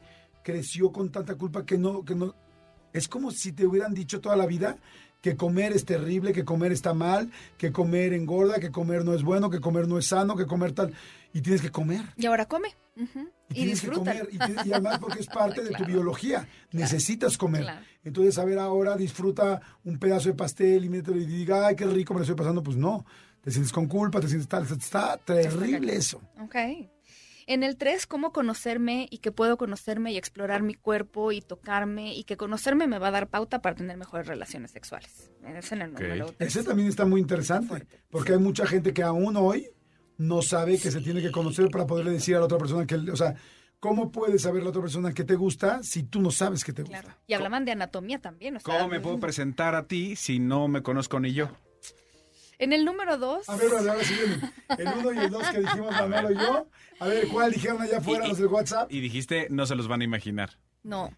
creció 0.43 0.91
con 0.93 1.11
tanta 1.11 1.35
culpa 1.35 1.65
que 1.67 1.77
no, 1.77 2.05
que 2.05 2.15
no, 2.15 2.35
es 2.95 3.07
como 3.07 3.31
si 3.31 3.53
te 3.53 3.67
hubieran 3.67 3.93
dicho 3.95 4.21
toda 4.21 4.35
la 4.37 4.47
vida 4.47 4.79
que 5.21 5.37
comer 5.37 5.73
es 5.73 5.85
terrible, 5.85 6.33
que 6.33 6.45
comer 6.45 6.73
está 6.73 6.95
mal, 6.95 7.31
que 7.59 7.73
comer 7.73 8.13
engorda, 8.13 8.61
que 8.61 8.71
comer 8.71 9.05
no 9.05 9.13
es 9.13 9.23
bueno, 9.25 9.51
que 9.51 9.61
comer 9.61 9.89
no 9.89 9.99
es 9.99 10.07
sano, 10.07 10.37
que 10.37 10.47
comer 10.47 10.73
tal, 10.73 10.95
y 11.33 11.41
tienes 11.43 11.61
que 11.63 11.71
comer. 11.71 12.03
Y 12.17 12.27
ahora 12.27 12.47
come. 12.47 12.69
Y, 13.51 13.63
Y, 13.63 13.67
disfruta. 13.67 13.99
comer. 13.99 14.29
Y, 14.33 14.73
además 14.73 14.99
porque 15.01 15.21
es 15.21 15.27
parte 15.27 15.63
de 15.63 15.69
tu 15.71 15.75
Claro. 15.79 15.93
biología. 15.93 16.49
Necesitas 16.73 17.37
comer. 17.37 17.63
Claro. 17.63 17.81
Entonces, 18.05 18.39
a 18.39 18.45
ver, 18.45 18.59
ahora 18.59 18.97
disfruta 18.97 19.61
un 19.85 19.99
pedazo 19.99 20.29
de 20.29 20.35
pastel 20.35 20.85
y 20.85 20.89
mételo 20.89 21.19
y 21.19 21.27
diga, 21.27 21.67
ay, 21.67 21.77
qué 21.77 21.87
rico 21.87 22.15
me 22.15 22.21
lo 22.21 22.23
estoy 22.25 22.37
pasando. 22.37 22.63
Pues 22.63 22.77
no. 22.77 23.05
Te 23.43 23.51
sientes 23.51 23.73
con 23.73 23.87
culpa, 23.87 24.21
te 24.21 24.29
sientes 24.29 24.49
tal. 24.49 24.65
Está 24.65 25.17
terrible 25.19 25.95
eso. 25.97 26.21
Ok. 26.41 26.55
En 27.49 27.63
el 27.63 27.77
3, 27.77 28.07
cómo 28.09 28.33
conocerme 28.33 29.07
y 29.09 29.19
que 29.19 29.31
puedo 29.31 29.57
conocerme 29.57 30.13
y 30.13 30.17
explorar 30.17 30.63
mi 30.63 30.75
cuerpo 30.75 31.31
y 31.31 31.41
tocarme 31.41 32.13
y 32.13 32.25
que 32.25 32.37
conocerme 32.37 32.89
me 32.89 32.99
va 32.99 33.09
a 33.09 33.11
dar 33.13 33.29
pauta 33.29 33.63
para 33.63 33.77
tener 33.77 33.97
mejores 33.97 34.27
relaciones 34.27 34.73
sexuales. 34.73 35.31
Es 35.45 35.71
en 35.71 35.83
el 35.83 35.91
Ok. 35.93 36.01
número 36.01 36.27
tres. 36.37 36.57
Ese 36.57 36.65
también 36.65 36.89
está 36.89 37.05
muy 37.05 37.21
interesante. 37.21 37.87
Porque 38.11 38.33
hay 38.33 38.39
mucha 38.41 38.67
gente 38.67 38.93
que 38.93 39.05
aún 39.05 39.37
hoy 39.37 39.69
no 40.19 40.43
sabe 40.43 40.77
que 40.79 40.91
se 40.91 41.01
tiene 41.01 41.23
que 41.23 41.31
conocer 41.31 41.69
para 41.71 41.87
poderle 41.87 42.11
decir 42.11 42.35
a 42.35 42.41
la 42.41 42.47
otra 42.47 42.59
persona 42.59 42.85
que, 42.85 42.97
o 42.97 43.17
sea, 43.17 43.37
¿cómo 43.79 44.11
puedes 44.11 44.43
saber 44.43 44.65
la 44.65 44.71
otra 44.71 44.83
persona 44.83 45.13
que 45.15 45.23
te 45.23 45.37
gusta 45.37 45.85
si 45.85 46.03
tú 46.03 46.21
no 46.21 46.33
sabes 46.33 46.65
que 46.65 46.73
te 46.73 46.83
gusta? 46.83 47.01
Claro. 47.03 47.17
Y 47.29 47.35
hablaban 47.35 47.65
de 47.65 47.71
anatomía 47.71 48.19
también. 48.19 48.57
o 48.57 48.61
sea, 48.61 48.77
¿Cómo 48.77 48.89
me 48.89 48.99
puedo 49.01 49.21
presentar 49.21 49.77
a 49.77 49.87
ti 49.87 50.17
si 50.17 50.41
no 50.41 50.67
me 50.67 50.83
conozco 50.83 51.21
ni 51.21 51.33
yo? 51.33 51.51
En 52.59 52.73
el 52.73 52.85
número 52.85 53.19
2, 53.19 53.49
A 53.49 53.57
ver, 53.57 53.71
vale, 53.71 53.91
ahora 53.91 54.05
sí 54.05 54.15
viene. 54.15 54.53
El 54.79 54.89
uno 54.99 55.13
y 55.13 55.19
el 55.25 55.31
dos 55.31 55.47
que 55.49 55.61
dijimos 55.61 55.93
Manolo 55.93 56.33
y 56.33 56.37
yo. 56.37 56.69
A 57.01 57.07
ver, 57.07 57.29
¿cuál 57.29 57.53
dijeron 57.53 57.81
allá 57.83 57.99
afuera 57.99 58.25
Y- 58.25 58.29
los 58.31 58.39
del 58.39 58.47
WhatsApp? 58.49 58.91
Y 58.91 59.01
dijiste, 59.01 59.49
no 59.51 59.67
se 59.67 59.75
los 59.75 59.89
van 59.89 60.01
a 60.01 60.05
imaginar. 60.05 60.59
no. 60.83 61.11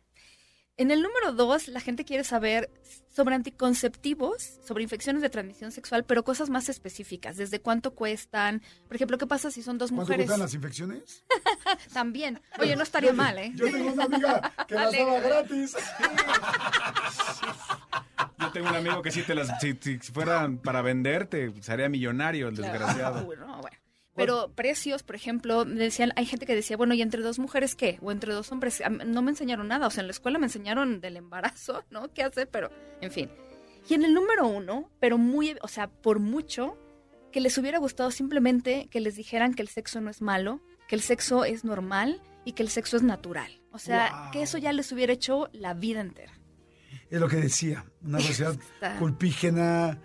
En 0.80 0.92
el 0.92 1.02
número 1.02 1.32
2, 1.32 1.66
la 1.68 1.80
gente 1.80 2.04
quiere 2.04 2.22
saber 2.22 2.70
sobre 3.12 3.34
anticonceptivos, 3.34 4.60
sobre 4.64 4.84
infecciones 4.84 5.22
de 5.22 5.28
transmisión 5.28 5.72
sexual, 5.72 6.04
pero 6.04 6.22
cosas 6.22 6.50
más 6.50 6.68
específicas. 6.68 7.36
¿Desde 7.36 7.60
cuánto 7.60 7.96
cuestan? 7.96 8.62
Por 8.86 8.94
ejemplo, 8.94 9.18
¿qué 9.18 9.26
pasa 9.26 9.50
si 9.50 9.60
son 9.60 9.76
dos 9.76 9.90
¿Cuánto 9.90 10.02
mujeres? 10.04 10.26
cuestan 10.26 10.38
las 10.40 10.54
infecciones? 10.54 11.24
También. 11.92 12.40
Oye, 12.60 12.76
no 12.76 12.84
estaría 12.84 13.12
mal, 13.12 13.36
¿eh? 13.38 13.50
Yo 13.56 13.64
tengo 13.68 13.92
una 13.92 14.04
amiga 14.04 14.52
que 14.68 14.74
las 14.76 14.92
daba 14.96 15.18
gratis. 15.18 15.74
Tengo 18.58 18.70
un 18.70 18.76
amigo 18.76 19.02
que 19.02 19.10
si, 19.10 19.22
te 19.22 19.34
las, 19.34 19.60
si, 19.60 19.74
si 19.80 19.98
fueran 20.12 20.58
para 20.58 20.82
venderte, 20.82 21.52
sería 21.60 21.88
millonario 21.88 22.48
el 22.48 22.56
desgraciado. 22.56 23.26
Uy, 23.26 23.36
no, 23.40 23.60
bueno. 23.60 23.76
Pero 24.14 24.50
precios, 24.52 25.04
por 25.04 25.14
ejemplo, 25.14 25.64
decían, 25.64 26.12
hay 26.16 26.26
gente 26.26 26.44
que 26.44 26.56
decía, 26.56 26.76
bueno, 26.76 26.92
¿y 26.94 27.02
entre 27.02 27.22
dos 27.22 27.38
mujeres 27.38 27.76
qué? 27.76 27.98
O 28.02 28.10
entre 28.10 28.32
dos 28.34 28.50
hombres. 28.50 28.82
No 29.06 29.22
me 29.22 29.30
enseñaron 29.30 29.68
nada. 29.68 29.86
O 29.86 29.90
sea, 29.90 30.00
en 30.00 30.08
la 30.08 30.10
escuela 30.10 30.40
me 30.40 30.46
enseñaron 30.46 31.00
del 31.00 31.16
embarazo, 31.16 31.84
¿no? 31.90 32.12
¿Qué 32.12 32.24
hacer? 32.24 32.48
Pero, 32.48 32.70
en 33.00 33.12
fin. 33.12 33.30
Y 33.88 33.94
en 33.94 34.04
el 34.04 34.12
número 34.12 34.48
uno, 34.48 34.90
pero 34.98 35.18
muy, 35.18 35.56
o 35.62 35.68
sea, 35.68 35.86
por 35.88 36.18
mucho, 36.18 36.76
que 37.30 37.40
les 37.40 37.56
hubiera 37.58 37.78
gustado 37.78 38.10
simplemente 38.10 38.88
que 38.90 39.00
les 39.00 39.14
dijeran 39.14 39.54
que 39.54 39.62
el 39.62 39.68
sexo 39.68 40.00
no 40.00 40.10
es 40.10 40.20
malo, 40.20 40.60
que 40.88 40.96
el 40.96 41.00
sexo 41.00 41.44
es 41.44 41.64
normal 41.64 42.20
y 42.44 42.52
que 42.52 42.64
el 42.64 42.70
sexo 42.70 42.96
es 42.96 43.04
natural. 43.04 43.60
O 43.70 43.78
sea, 43.78 44.10
Wow. 44.24 44.30
que 44.32 44.42
eso 44.42 44.58
ya 44.58 44.72
les 44.72 44.90
hubiera 44.90 45.12
hecho 45.12 45.48
la 45.52 45.74
vida 45.74 46.00
entera. 46.00 46.32
Es 47.10 47.20
lo 47.20 47.28
que 47.28 47.36
decía, 47.36 47.84
una 48.04 48.20
sociedad 48.20 48.54
Está- 48.74 48.98
culpígena, 48.98 49.98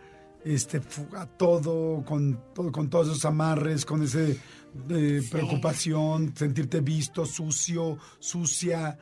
este, 0.45 0.81
a 1.15 1.25
todo, 1.25 2.03
con, 2.05 2.39
todo, 2.53 2.71
con 2.71 2.89
todos 2.89 3.07
esos 3.07 3.25
amarres, 3.25 3.85
con 3.85 4.03
ese 4.03 4.37
eh, 4.89 5.19
Sí. 5.21 5.29
preocupación, 5.31 6.35
sentirte 6.35 6.81
visto, 6.81 7.25
sucio, 7.25 7.97
sucia. 8.19 8.97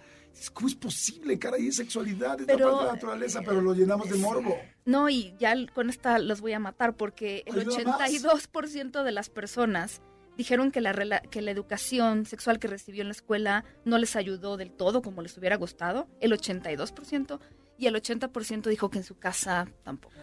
¿Cómo 0.53 0.67
es 0.67 0.75
posible, 0.75 1.37
caray? 1.39 1.67
Es 1.67 1.75
sexualidad, 1.77 2.39
es 2.39 2.45
Pero, 2.47 2.57
la 2.59 2.65
parte 2.65 2.79
de 2.81 2.85
la 2.87 2.93
naturaleza, 2.93 3.41
pero 3.45 3.61
lo 3.61 3.73
llenamos 3.73 4.09
de 4.09 4.17
morbo. 4.17 4.55
No, 4.85 5.09
y 5.09 5.33
ya 5.39 5.53
con 5.73 5.89
esta 5.89 6.19
los 6.19 6.41
voy 6.41 6.53
a 6.53 6.59
matar 6.59 6.95
porque 6.95 7.43
el 7.45 7.59
Ay, 7.59 7.65
nada 7.85 7.97
más. 7.99 8.11
82% 8.11 9.03
de 9.03 9.11
las 9.11 9.29
personas 9.29 10.01
dijeron 10.37 10.71
que 10.71 10.81
la, 10.81 11.21
que 11.29 11.41
la 11.41 11.51
educación 11.51 12.25
sexual 12.25 12.57
que 12.59 12.67
recibió 12.67 13.01
en 13.01 13.09
la 13.09 13.13
escuela 13.13 13.65
no 13.85 13.97
les 13.97 14.15
ayudó 14.15 14.57
del 14.57 14.71
todo 14.71 15.01
como 15.01 15.21
les 15.21 15.37
hubiera 15.37 15.57
gustado, 15.57 16.07
el 16.21 16.31
82%, 16.31 17.39
y 17.81 17.87
el 17.87 17.95
80% 17.95 18.69
dijo 18.69 18.89
que 18.89 18.99
en 18.99 19.03
su 19.03 19.17
casa 19.17 19.67
tampoco. 19.83 20.15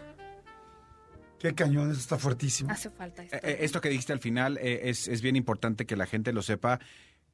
Qué 1.39 1.55
cañón, 1.55 1.91
eso 1.91 2.01
está 2.01 2.19
fuertísimo. 2.19 2.71
Hace 2.71 2.91
falta 2.91 3.23
esto. 3.23 3.37
Eh, 3.37 3.41
eh, 3.43 3.57
esto 3.61 3.81
que 3.81 3.89
dijiste 3.89 4.13
al 4.13 4.21
final 4.21 4.59
eh, 4.59 4.89
es, 4.89 5.07
es 5.07 5.23
bien 5.23 5.37
importante 5.37 5.87
que 5.87 5.97
la 5.97 6.07
gente 6.07 6.33
lo 6.33 6.43
sepa. 6.43 6.81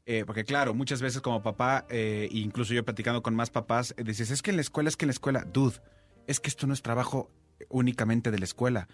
eh, 0.06 0.24
porque 0.26 0.44
claro, 0.44 0.74
muchas 0.74 1.00
veces 1.00 1.22
como 1.22 1.42
papá, 1.42 1.86
eh, 1.88 2.28
incluso 2.30 2.74
yo 2.74 2.84
platicando 2.84 3.22
con 3.22 3.34
más 3.34 3.48
papás, 3.50 3.94
eh, 3.96 4.04
dices, 4.04 4.30
es 4.30 4.42
que 4.42 4.50
en 4.50 4.56
la 4.56 4.62
escuela, 4.62 4.88
es 4.90 4.96
que 4.98 5.06
en 5.06 5.08
la 5.08 5.12
escuela, 5.14 5.44
dude, 5.50 5.80
es 6.26 6.40
que 6.40 6.48
esto 6.50 6.66
no 6.66 6.74
es 6.74 6.82
trabajo 6.82 7.30
únicamente 7.70 8.30
de 8.30 8.38
la 8.38 8.44
escuela. 8.44 8.88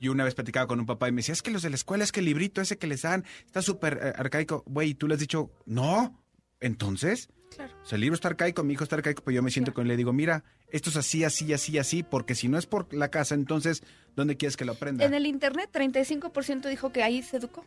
Yo 0.00 0.12
una 0.12 0.22
vez 0.24 0.34
platicaba 0.36 0.68
con 0.68 0.78
un 0.78 0.86
papá 0.86 1.08
y 1.08 1.12
me 1.12 1.16
decía, 1.22 1.32
es 1.32 1.42
que 1.42 1.50
los 1.50 1.62
de 1.62 1.70
la 1.70 1.76
escuela, 1.76 2.04
es 2.04 2.12
que 2.12 2.20
el 2.20 2.26
librito 2.26 2.60
ese 2.60 2.78
que 2.78 2.86
les 2.86 3.02
dan 3.02 3.24
está 3.46 3.62
súper 3.62 3.98
eh, 4.00 4.12
arcaico. 4.16 4.62
Güey, 4.66 4.90
¿y 4.90 4.94
tú 4.94 5.08
le 5.08 5.14
has 5.14 5.20
dicho, 5.20 5.50
no, 5.66 6.22
entonces, 6.60 7.30
Claro. 7.56 7.72
o 7.82 7.86
sea, 7.86 7.96
el 7.96 8.00
libro 8.02 8.14
está 8.14 8.28
arcaico, 8.28 8.62
mi 8.64 8.74
hijo 8.74 8.84
está 8.84 8.96
arcaico, 8.96 9.22
pues 9.22 9.34
yo 9.34 9.42
me 9.42 9.50
siento 9.50 9.72
Claro. 9.72 9.76
con 9.76 9.86
él 9.86 9.88
y 9.88 9.92
le 9.92 9.96
digo, 9.96 10.12
mira, 10.12 10.44
esto 10.70 10.90
es 10.90 10.96
así, 10.96 11.24
así, 11.24 11.52
así, 11.52 11.78
así, 11.78 12.02
porque 12.02 12.34
si 12.34 12.48
no 12.48 12.58
es 12.58 12.66
por 12.66 12.92
la 12.94 13.08
casa, 13.08 13.34
entonces, 13.34 13.82
¿dónde 14.16 14.36
quieres 14.36 14.56
que 14.56 14.64
lo 14.64 14.72
aprenda? 14.72 15.04
En 15.04 15.14
el 15.14 15.26
internet, 15.26 15.70
35% 15.72 16.68
dijo 16.68 16.90
que 16.92 17.02
ahí 17.02 17.22
se 17.22 17.36
educó. 17.38 17.64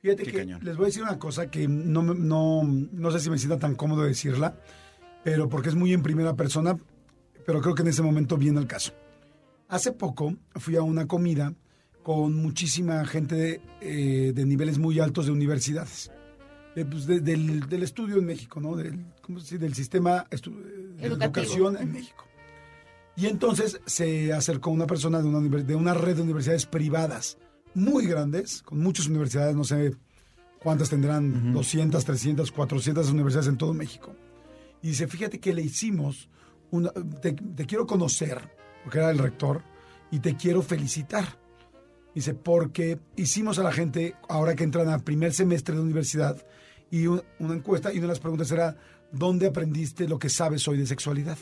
Fíjate 0.00 0.22
Qué 0.24 0.30
que 0.32 0.38
cañón. 0.38 0.60
les 0.62 0.76
voy 0.76 0.84
a 0.84 0.86
decir 0.86 1.02
una 1.02 1.18
cosa 1.18 1.50
que 1.50 1.66
no, 1.66 2.02
no, 2.02 2.62
no 2.64 3.10
sé 3.10 3.18
si 3.20 3.30
me 3.30 3.38
sienta 3.38 3.58
tan 3.58 3.74
cómodo 3.74 4.04
decirla, 4.04 4.54
pero 5.24 5.48
porque 5.48 5.70
es 5.70 5.74
muy 5.74 5.92
en 5.92 6.02
primera 6.02 6.34
persona, 6.36 6.76
pero 7.44 7.60
creo 7.60 7.74
que 7.74 7.82
en 7.82 7.88
ese 7.88 8.02
momento 8.02 8.36
viene 8.36 8.60
el 8.60 8.66
caso. 8.68 8.92
Hace 9.68 9.92
poco 9.92 10.34
fui 10.54 10.76
a 10.76 10.82
una 10.82 11.06
comida 11.06 11.52
con 12.04 12.34
muchísima 12.36 13.04
gente 13.06 13.34
de, 13.34 13.60
eh, 13.80 14.32
de 14.34 14.44
niveles 14.46 14.78
muy 14.78 15.00
altos 15.00 15.26
de 15.26 15.32
universidades, 15.32 16.10
de, 16.74 16.84
pues, 16.84 17.06
de- 17.06 17.20
del, 17.20 17.68
del 17.68 17.82
estudio 17.82 18.16
en 18.18 18.26
México, 18.26 18.60
¿no? 18.60 18.76
Del, 18.76 18.98
¿cómo 19.22 19.38
se 19.40 19.44
dice? 19.54 19.58
del 19.58 19.74
sistema 19.74 20.26
estu- 20.30 20.54
de 20.54 21.06
Educativo. 21.06 21.44
educación 21.44 21.76
en 21.78 21.92
México. 21.92 22.24
Y 23.16 23.26
entonces 23.26 23.80
se 23.84 24.32
acercó 24.32 24.70
una 24.70 24.86
persona 24.86 25.20
de 25.20 25.28
una, 25.28 25.40
de 25.62 25.74
una 25.74 25.92
red 25.94 26.16
de 26.16 26.22
universidades 26.22 26.66
privadas 26.66 27.36
muy 27.74 28.06
grandes, 28.06 28.62
con 28.62 28.78
muchas 28.80 29.06
universidades, 29.08 29.56
no 29.56 29.64
sé 29.64 29.94
cuántas 30.62 30.88
tendrán, 30.90 31.52
200, 31.52 32.04
300, 32.04 32.50
400 32.52 33.10
universidades 33.10 33.48
en 33.48 33.56
todo 33.58 33.74
México. 33.74 34.14
Y 34.82 34.88
dice, 34.88 35.08
fíjate 35.08 35.40
que 35.40 35.52
le 35.52 35.62
hicimos, 35.62 36.28
una, 36.70 36.90
te, 37.20 37.32
te 37.32 37.66
quiero 37.66 37.86
conocer, 37.86 38.40
porque 38.84 38.98
era 38.98 39.10
el 39.10 39.18
rector, 39.18 39.62
y 40.12 40.20
te 40.20 40.36
quiero 40.36 40.62
felicitar. 40.62 41.38
Dice, 42.14 42.34
porque 42.34 42.98
hicimos 43.16 43.58
a 43.58 43.62
la 43.64 43.72
gente, 43.72 44.14
ahora 44.28 44.54
que 44.54 44.64
entran 44.64 44.88
a 44.88 44.98
primer 45.00 45.32
semestre 45.34 45.74
de 45.74 45.80
universidad, 45.82 46.44
y 46.90 47.06
un- 47.06 47.22
una 47.38 47.54
encuesta, 47.54 47.92
y 47.92 47.96
una 47.98 48.02
de 48.02 48.08
las 48.08 48.20
preguntas 48.20 48.50
era, 48.50 48.76
¿dónde 49.12 49.46
aprendiste 49.46 50.08
lo 50.08 50.18
que 50.18 50.28
sabes 50.28 50.66
hoy 50.68 50.78
de 50.78 50.86
sexualidad? 50.86 51.38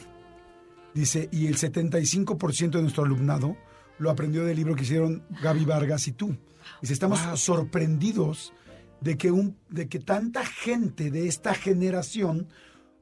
Dice, 0.95 1.29
y 1.31 1.47
el 1.47 1.57
75% 1.57 2.79
de 2.79 2.83
nuestro 2.83 3.05
alumnado 3.05 3.57
lo 3.99 4.11
aprendió 4.11 4.45
del 4.45 4.57
libro 4.57 4.75
que 4.75 4.83
hicieron 4.85 5.23
Gaby 5.43 5.65
Vargas 5.65 6.09
y 6.09 6.13
tú. 6.13 6.37
Dice, 6.81 6.93
estamos 6.95 7.21
sorprendidos 7.41 8.53
de 9.01 9.17
que, 9.17 9.31
un, 9.31 9.57
de 9.69 9.89
que 9.89 9.99
tanta 10.01 10.45
gente 10.45 11.11
de 11.11 11.29
esta 11.29 11.55
generación 11.55 12.49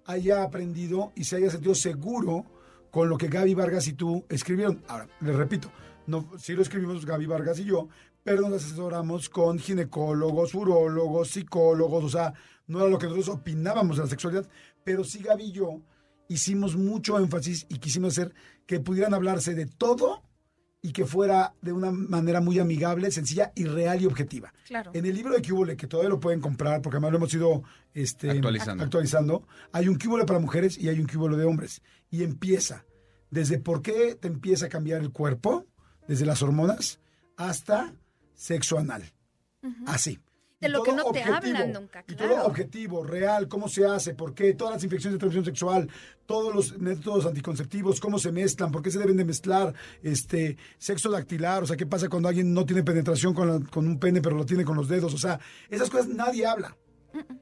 haya 0.06 0.42
aprendido 0.42 1.12
y 1.14 1.24
se 1.24 1.36
haya 1.36 1.50
sentido 1.50 1.74
seguro 1.74 2.44
con 2.90 3.08
lo 3.08 3.16
que 3.16 3.28
Gaby 3.28 3.54
Vargas 3.54 3.86
y 3.88 3.92
tú 3.94 4.24
escribieron. 4.28 4.82
Ahora, 4.88 5.08
les 5.20 5.34
repito, 5.34 5.70
no, 6.06 6.30
sí 6.38 6.52
lo 6.54 6.62
escribimos 6.62 7.06
Gaby 7.06 7.26
Vargas 7.26 7.58
y 7.60 7.64
yo, 7.64 7.88
pero 8.25 8.49
nos 8.49 8.64
asesoramos 8.64 9.28
con 9.28 9.59
ginecólogos, 9.59 10.54
urólogos, 10.54 11.28
psicólogos, 11.28 12.04
o 12.04 12.09
sea, 12.09 12.33
no 12.66 12.81
era 12.81 12.88
lo 12.88 12.99
que 12.99 13.07
nosotros 13.07 13.37
opinábamos 13.37 13.99
de 13.99 14.04
la 14.04 14.09
sexualidad, 14.09 14.49
pero 14.83 15.04
sí 15.04 15.23
Gaby 15.23 15.45
y 15.45 15.52
yo 15.52 15.83
hicimos 16.28 16.76
mucho 16.76 17.19
énfasis 17.19 17.66
y 17.69 17.78
quisimos 17.78 18.19
hacer 18.19 18.35
que 18.66 18.81
pudieran 18.81 19.14
hablarse 19.14 19.54
de 19.54 19.66
todo 19.66 20.23
y 20.81 20.93
que 20.93 21.07
fuera 21.07 21.54
de 21.62 21.73
una 21.73 21.90
manera 21.90 22.40
muy 22.40 22.59
amigable, 22.59 23.11
sencilla 23.11 23.52
y 23.54 23.64
real 23.64 24.02
y 24.02 24.07
objetiva. 24.07 24.52
Claro. 24.66 24.90
En 24.95 25.07
el 25.07 25.14
libro 25.14 25.35
de 25.35 25.40
Cúbole, 25.40 25.76
que 25.76 25.87
todavía 25.87 26.11
lo 26.11 26.21
pueden 26.21 26.40
comprar, 26.40 26.83
porque 26.83 26.97
además 26.97 27.12
lo 27.12 27.16
hemos 27.19 27.35
ido 27.35 27.62
este, 27.95 28.31
Actualizando. 28.31 28.85
actualizando, 28.85 29.49
hay 29.73 29.88
un 29.88 29.99
Cúbole 29.99 30.26
para 30.26 30.40
mujeres 30.40 30.76
y 30.76 30.90
hay 30.90 31.00
un 31.00 31.07
Cúbole 31.07 31.38
de 31.38 31.45
hombres. 31.45 31.81
Y 32.11 32.23
empieza 32.23 32.85
desde 33.31 33.59
por 33.59 33.81
qué 33.81 34.14
te 34.14 34.28
empieza 34.28 34.66
a 34.66 34.69
cambiar 34.69 35.00
el 35.00 35.11
cuerpo, 35.11 35.66
desde 36.07 36.26
las 36.26 36.43
hormonas, 36.43 37.00
hasta 37.38 37.95
sexo 38.35 38.79
anal. 38.79 39.03
Así. 39.87 40.19
De 40.61 40.69
Y 40.69 40.71
lo 40.71 40.83
que 40.83 40.93
no 40.93 41.11
te 41.11 41.23
hablan 41.23 41.73
nunca, 41.73 42.05
Y 42.09 42.14
claro. 42.14 42.35
todo 42.37 42.47
objetivo, 42.47 43.05
real, 43.05 43.49
cómo 43.49 43.69
se 43.69 43.85
hace, 43.87 44.14
por 44.14 44.35
qué, 44.35 44.55
todas 44.55 44.75
las 44.75 44.85
infecciones 44.85 45.14
de 45.14 45.19
transmisión 45.19 45.45
sexual, 45.45 45.88
todos 46.26 46.55
los 46.55 46.79
métodos 46.79 47.26
anticonceptivos, 47.26 48.00
cómo 48.00 48.19
se 48.19 48.33
mezclan, 48.33 48.71
por 48.71 48.81
qué 48.83 48.91
se 48.91 48.99
deben 48.99 49.17
de 49.17 49.25
mezclar, 49.25 49.75
este, 50.03 50.57
sexo 50.79 51.11
dactilar, 51.11 51.62
o 51.62 51.67
sea, 51.67 51.76
qué 51.76 51.87
pasa 51.87 52.09
cuando 52.09 52.29
alguien 52.29 52.53
no 52.55 52.64
tiene 52.64 52.83
penetración 52.83 53.35
con, 53.35 53.49
la- 53.49 53.61
con 53.71 53.87
un 53.87 53.99
pene, 53.99 54.23
pero 54.23 54.37
lo 54.37 54.47
tiene 54.47 54.64
con 54.64 54.76
los 54.76 54.88
dedos, 54.88 55.12
o 55.12 55.19
sea, 55.19 55.38
esas 55.69 55.91
cosas 55.91 56.09
nadie 56.09 56.47
habla. 56.47 56.76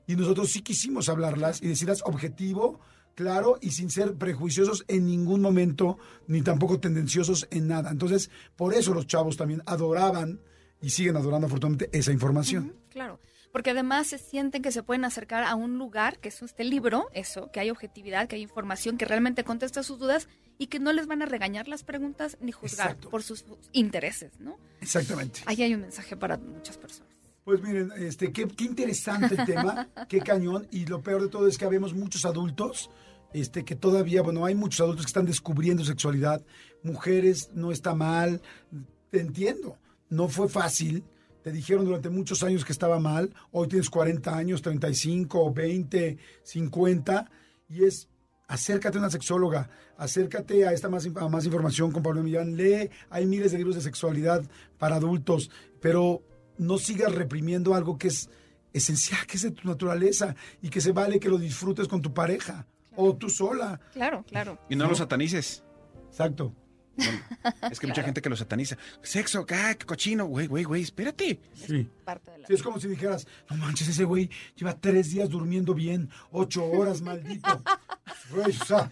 Y 0.06 0.16
nosotros 0.16 0.50
sí 0.50 0.62
quisimos 0.62 1.08
hablarlas 1.08 1.62
y 1.62 1.68
decirlas 1.68 2.02
objetivo, 2.04 2.80
claro 3.14 3.56
y 3.60 3.70
sin 3.70 3.90
ser 3.90 4.14
prejuiciosos 4.16 4.84
en 4.88 5.06
ningún 5.06 5.40
momento, 5.42 5.98
ni 6.26 6.42
tampoco 6.42 6.80
tendenciosos 6.80 7.46
en 7.50 7.68
nada. 7.68 7.90
Entonces, 7.90 8.30
por 8.56 8.74
eso 8.74 8.92
los 8.94 9.06
chavos 9.06 9.36
también 9.36 9.62
adoraban 9.66 10.40
y 10.82 10.90
siguen 10.90 11.16
adorando 11.16 11.46
afortunadamente 11.46 11.96
esa 11.96 12.12
información. 12.12 12.74
Claro, 12.90 13.20
porque 13.52 13.70
además 13.70 14.08
se 14.08 14.18
sienten 14.18 14.62
que 14.62 14.72
se 14.72 14.82
pueden 14.82 15.04
acercar 15.04 15.44
a 15.44 15.54
un 15.54 15.78
lugar, 15.78 16.18
que 16.18 16.28
es 16.28 16.42
este 16.42 16.64
libro, 16.64 17.08
eso, 17.14 17.50
que 17.52 17.60
hay 17.60 17.70
objetividad, 17.70 18.26
que 18.28 18.36
hay 18.36 18.42
información 18.42 18.98
que 18.98 19.04
realmente 19.04 19.44
contesta 19.44 19.82
sus 19.82 19.98
dudas 19.98 20.28
y 20.58 20.66
que 20.66 20.80
no 20.80 20.92
les 20.92 21.06
van 21.06 21.22
a 21.22 21.26
regañar 21.26 21.68
las 21.68 21.84
preguntas 21.84 22.36
ni 22.40 22.52
juzgar 22.52 22.88
Exacto. 22.88 23.10
por 23.10 23.22
sus 23.22 23.44
intereses, 23.72 24.40
¿no? 24.40 24.58
Exactamente. 24.80 25.40
Ahí 25.46 25.62
hay 25.62 25.74
un 25.74 25.82
mensaje 25.82 26.16
para 26.16 26.36
muchas 26.36 26.76
personas. 26.78 27.12
Pues 27.44 27.60
miren, 27.60 27.90
este, 27.98 28.32
qué, 28.32 28.46
qué 28.46 28.64
interesante 28.64 29.34
el 29.34 29.44
tema, 29.44 29.88
qué 30.08 30.20
cañón. 30.20 30.68
Y 30.70 30.86
lo 30.86 31.02
peor 31.02 31.22
de 31.22 31.28
todo 31.28 31.48
es 31.48 31.58
que 31.58 31.64
habemos 31.64 31.92
muchos 31.92 32.24
adultos, 32.24 32.90
este, 33.32 33.64
que 33.64 33.74
todavía, 33.74 34.22
bueno, 34.22 34.44
hay 34.44 34.54
muchos 34.54 34.80
adultos 34.80 35.06
que 35.06 35.10
están 35.10 35.26
descubriendo 35.26 35.84
sexualidad. 35.84 36.44
Mujeres, 36.82 37.50
no 37.52 37.72
está 37.72 37.94
mal. 37.94 38.40
Te 39.10 39.20
entiendo. 39.20 39.76
No 40.12 40.28
fue 40.28 40.46
fácil. 40.46 41.04
Te 41.42 41.50
dijeron 41.50 41.86
durante 41.86 42.10
muchos 42.10 42.42
años 42.42 42.66
que 42.66 42.72
estaba 42.72 43.00
mal. 43.00 43.34
Hoy 43.50 43.66
tienes 43.68 43.88
40 43.88 44.36
años, 44.36 44.60
35, 44.60 45.54
20, 45.54 46.18
50. 46.42 47.30
Y 47.70 47.84
es 47.84 48.10
acércate 48.46 48.98
a 48.98 49.00
una 49.00 49.10
sexóloga, 49.10 49.70
acércate 49.96 50.66
a 50.66 50.74
esta 50.74 50.90
más, 50.90 51.08
a 51.16 51.28
más 51.28 51.46
información 51.46 51.90
con 51.90 52.02
Pablo 52.02 52.22
Millán, 52.22 52.54
lee, 52.54 52.90
hay 53.08 53.24
miles 53.24 53.52
de 53.52 53.56
libros 53.56 53.76
de 53.76 53.80
sexualidad 53.80 54.44
para 54.76 54.96
adultos, 54.96 55.50
pero 55.80 56.22
no 56.58 56.76
sigas 56.76 57.14
reprimiendo 57.14 57.74
algo 57.74 57.96
que 57.96 58.08
es 58.08 58.28
esencial, 58.74 59.26
que 59.26 59.38
es 59.38 59.42
de 59.44 59.52
tu 59.52 59.66
naturaleza 59.66 60.36
y 60.60 60.68
que 60.68 60.82
se 60.82 60.92
vale 60.92 61.18
que 61.18 61.30
lo 61.30 61.38
disfrutes 61.38 61.88
con 61.88 62.02
tu 62.02 62.12
pareja 62.12 62.66
o 62.94 63.16
tú 63.16 63.30
sola. 63.30 63.80
Claro, 63.94 64.22
claro. 64.28 64.58
Y 64.68 64.76
no 64.76 64.86
lo 64.86 64.94
satanices. 64.94 65.64
Exacto. 66.10 66.54
Es 67.70 67.80
que 67.80 67.86
mucha 67.86 68.02
gente 68.02 68.20
que 68.20 68.28
lo 68.28 68.36
sataniza. 68.36 68.76
Sexo, 69.02 69.46
ah, 69.50 69.74
qué 69.78 69.86
cochino. 69.86 70.26
Güey, 70.26 70.46
güey, 70.46 70.64
güey, 70.64 70.82
espérate. 70.82 71.40
Sí. 71.54 71.88
Parte 72.04 72.30
de 72.30 72.38
la 72.38 72.46
Sí, 72.46 72.54
es 72.54 72.62
como 72.62 72.78
si 72.78 72.88
dijeras, 72.88 73.26
no 73.50 73.56
manches, 73.56 73.88
ese 73.88 74.04
güey 74.04 74.30
lleva 74.56 74.74
tres 74.78 75.10
días 75.10 75.28
durmiendo 75.28 75.74
bien, 75.74 76.10
ocho 76.30 76.64
horas, 76.64 77.00
maldito. 77.02 77.62
Güey, 78.30 78.50
o 78.60 78.64
sea, 78.64 78.90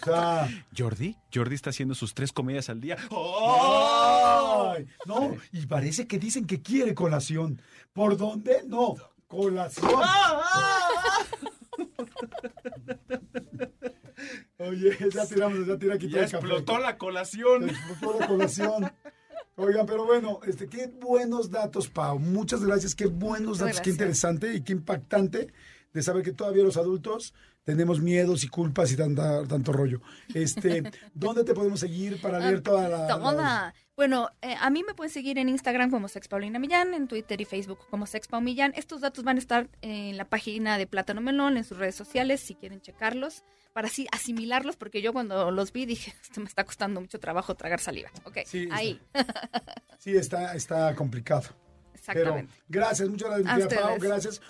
o 0.00 0.04
sea, 0.04 0.48
Jordi, 0.76 1.16
Jordi 1.32 1.54
está 1.54 1.70
haciendo 1.70 1.94
sus 1.94 2.14
tres 2.14 2.32
comedias 2.32 2.68
al 2.68 2.80
día. 2.80 2.96
Ay, 3.10 4.86
no, 5.06 5.36
y 5.52 5.66
parece 5.66 6.06
que 6.06 6.18
dicen 6.18 6.46
que 6.46 6.62
quiere 6.62 6.94
colación. 6.94 7.60
¿Por 7.92 8.16
dónde? 8.16 8.62
No, 8.66 8.94
colación. 9.26 9.90
Oye, 14.68 14.96
ya 15.14 15.26
tiramos, 15.26 15.66
ya 15.66 15.76
tira 15.78 15.94
aquí 15.94 16.06
todo 16.08 16.16
Ya 16.20 16.24
el 16.26 16.30
café. 16.30 16.46
explotó 16.46 16.78
la 16.78 16.96
colación. 16.98 17.68
Explotó 17.70 18.18
la 18.20 18.26
colación. 18.26 18.92
Oigan, 19.56 19.86
pero 19.86 20.06
bueno, 20.06 20.40
este, 20.46 20.66
qué 20.68 20.86
buenos 20.86 21.50
datos, 21.50 21.88
Pau. 21.88 22.18
Muchas 22.18 22.64
gracias, 22.64 22.94
qué 22.94 23.06
buenos 23.06 23.58
datos, 23.58 23.76
qué 23.80 23.90
gracias. 23.90 23.94
interesante 23.94 24.54
y 24.54 24.62
qué 24.62 24.72
impactante 24.72 25.52
de 25.92 26.02
saber 26.02 26.22
que 26.22 26.32
todavía 26.32 26.64
los 26.64 26.78
adultos 26.78 27.34
tenemos 27.64 28.00
miedos 28.00 28.42
y 28.44 28.48
culpas 28.48 28.90
y 28.92 28.96
tanta, 28.96 29.46
tanto 29.46 29.72
rollo. 29.72 30.00
Este, 30.34 30.82
¿dónde 31.14 31.44
te 31.44 31.52
podemos 31.54 31.78
seguir 31.80 32.20
para 32.20 32.38
leer 32.40 32.62
toda 32.62 32.88
la, 32.88 32.98
la- 33.06 33.08
Toda. 33.08 33.74
Bueno, 33.94 34.30
eh, 34.40 34.54
a 34.58 34.70
mí 34.70 34.82
me 34.84 34.94
pueden 34.94 35.12
seguir 35.12 35.36
en 35.38 35.50
Instagram 35.50 35.90
como 35.90 36.08
Sex 36.08 36.26
Paulina 36.28 36.58
Millán, 36.58 36.94
en 36.94 37.06
Twitter 37.06 37.38
y 37.40 37.44
Facebook 37.44 37.78
como 37.90 38.06
Sex 38.06 38.26
Millán. 38.40 38.72
Estos 38.74 39.02
datos 39.02 39.22
van 39.22 39.36
a 39.36 39.38
estar 39.38 39.68
en 39.82 40.16
la 40.16 40.24
página 40.24 40.78
de 40.78 40.86
Plátano 40.86 41.20
Melón, 41.20 41.58
en 41.58 41.64
sus 41.64 41.76
redes 41.76 41.94
sociales, 41.94 42.40
si 42.40 42.54
quieren 42.54 42.80
checarlos, 42.80 43.44
para 43.72 43.88
así 43.88 44.06
asimilarlos, 44.12 44.76
porque 44.76 45.02
yo 45.02 45.12
cuando 45.12 45.50
los 45.50 45.72
vi 45.72 45.86
dije, 45.86 46.14
esto 46.22 46.40
me 46.40 46.46
está 46.46 46.64
costando 46.64 47.00
mucho 47.00 47.18
trabajo 47.18 47.54
tragar 47.54 47.80
saliva. 47.80 48.10
Ok, 48.24 48.38
Sí, 48.46 48.68
ahí. 48.70 49.00
Sí, 49.98 50.16
está, 50.16 50.54
está 50.56 50.96
complicado. 50.96 51.44
Exactamente. 51.94 52.52
Pero 52.52 52.66
gracias, 52.68 53.08
muchas 53.08 53.40
gracias, 53.40 53.74
Pau, 53.74 53.98
gracias. 54.00 54.42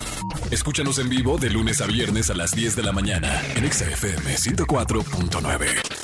Escúchanos 0.49 0.97
en 0.97 1.09
vivo 1.09 1.37
de 1.37 1.51
lunes 1.51 1.79
a 1.81 1.85
viernes 1.85 2.31
a 2.31 2.33
las 2.33 2.55
10 2.55 2.75
de 2.75 2.81
la 2.81 2.91
mañana 2.91 3.39
en 3.55 3.63
Exa 3.63 3.85
FM 3.85 4.33
104.9. 4.33 6.02